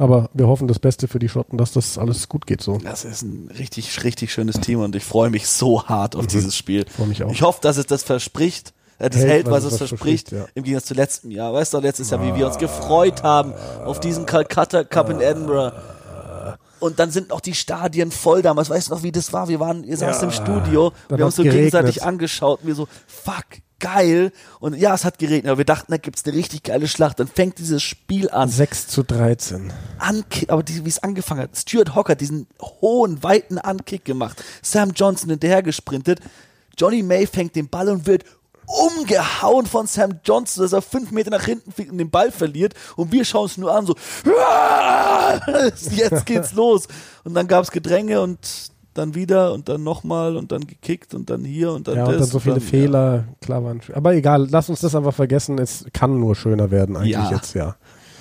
[0.00, 2.78] Aber wir hoffen das Beste für die Schotten, dass das alles gut geht so.
[2.78, 6.28] Das ist ein richtig, richtig schönes Team und ich freue mich so hart auf mhm.
[6.28, 6.86] dieses Spiel.
[6.88, 7.30] Freue mich auch.
[7.30, 10.48] Ich hoffe, dass es das verspricht, äh, das hält, hält was, was es verspricht, verspricht
[10.48, 10.52] ja.
[10.54, 11.52] im Gegensatz zu letztem Jahr.
[11.52, 13.52] Weißt du, letztes Jahr, wie wir uns gefreut haben
[13.84, 15.72] auf diesen Calcutta Cup in Edinburgh.
[16.80, 18.70] Und dann sind noch die Stadien voll damals.
[18.70, 19.48] Weißt du noch, wie das war?
[19.48, 21.72] Wir waren, ihr saßt ja, im Studio, wir haben uns so geregnet.
[21.72, 23.44] gegenseitig angeschaut und wir so, fuck,
[23.80, 24.32] geil.
[24.60, 27.18] Und ja, es hat geregnet, aber wir dachten, da gibt's eine richtig geile Schlacht.
[27.18, 28.48] Dann fängt dieses Spiel an.
[28.48, 29.72] 6 zu 13.
[29.98, 31.56] Ankick, aber wie es angefangen hat.
[31.56, 34.42] Stuart Hocker diesen hohen, weiten Ankick gemacht.
[34.62, 36.20] Sam Johnson hinterher gesprintet.
[36.78, 38.24] Johnny May fängt den Ball und wird
[38.70, 42.74] umgehauen von Sam Johnson, dass er fünf Meter nach hinten fliegt und den Ball verliert.
[42.96, 43.94] Und wir schauen es nur an, so,
[45.90, 46.86] jetzt geht's los.
[47.24, 51.44] Und dann gab's Gedränge und dann wieder und dann nochmal und dann gekickt und dann
[51.44, 52.14] hier und dann ja, das.
[52.14, 53.24] und dann so viele dann, Fehler, ja.
[53.40, 53.80] klar waren.
[53.94, 55.58] Aber egal, lass uns das einfach vergessen.
[55.58, 57.30] Es kann nur schöner werden eigentlich ja.
[57.30, 57.76] jetzt, ja.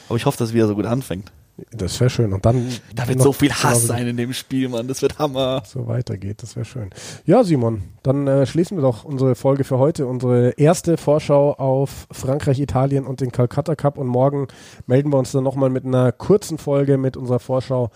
[0.07, 1.31] Aber ich hoffe, dass es wieder so gut anfängt.
[1.71, 2.33] Das wäre schön.
[2.33, 2.67] Und dann.
[2.95, 4.87] Da wird so viel Hass sein in dem Spiel, Mann.
[4.87, 5.63] Das wird Hammer.
[5.65, 6.89] So weitergeht, das wäre schön.
[7.25, 10.05] Ja, Simon, dann äh, schließen wir doch unsere Folge für heute.
[10.05, 13.97] Unsere erste Vorschau auf Frankreich, Italien und den Calcutta Cup.
[13.97, 14.47] Und morgen
[14.87, 17.91] melden wir uns dann nochmal mit einer kurzen Folge mit unserer Vorschau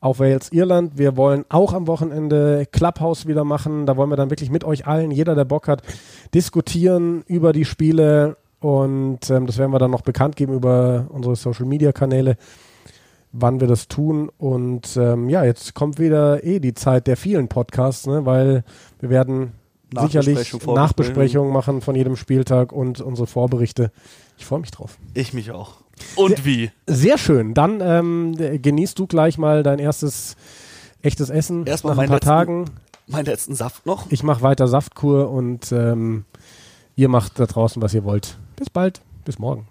[0.00, 0.96] auf Wales, Irland.
[0.96, 3.86] Wir wollen auch am Wochenende Clubhouse wieder machen.
[3.86, 5.82] Da wollen wir dann wirklich mit euch allen, jeder, der Bock hat,
[6.34, 8.36] diskutieren über die Spiele.
[8.60, 12.36] Und ähm, das werden wir dann noch bekannt geben über unsere Social Media Kanäle
[13.40, 14.30] wann wir das tun.
[14.38, 18.26] Und ähm, ja, jetzt kommt wieder eh die Zeit der vielen Podcasts, ne?
[18.26, 18.64] weil
[19.00, 19.52] wir werden
[19.96, 23.90] sicherlich Nachbesprechungen machen von jedem Spieltag und unsere Vorberichte.
[24.36, 24.98] Ich freue mich drauf.
[25.14, 25.76] Ich mich auch.
[26.14, 26.70] Und sehr, wie?
[26.86, 27.54] Sehr schön.
[27.54, 30.36] Dann ähm, genießt du gleich mal dein erstes
[31.02, 32.64] echtes Essen Erstmal nach ein paar letzten, Tagen.
[33.06, 34.10] Meinen letzten Saft noch.
[34.10, 36.24] Ich mache weiter Saftkur und ähm,
[36.96, 38.38] ihr macht da draußen, was ihr wollt.
[38.56, 39.00] Bis bald.
[39.24, 39.66] Bis morgen.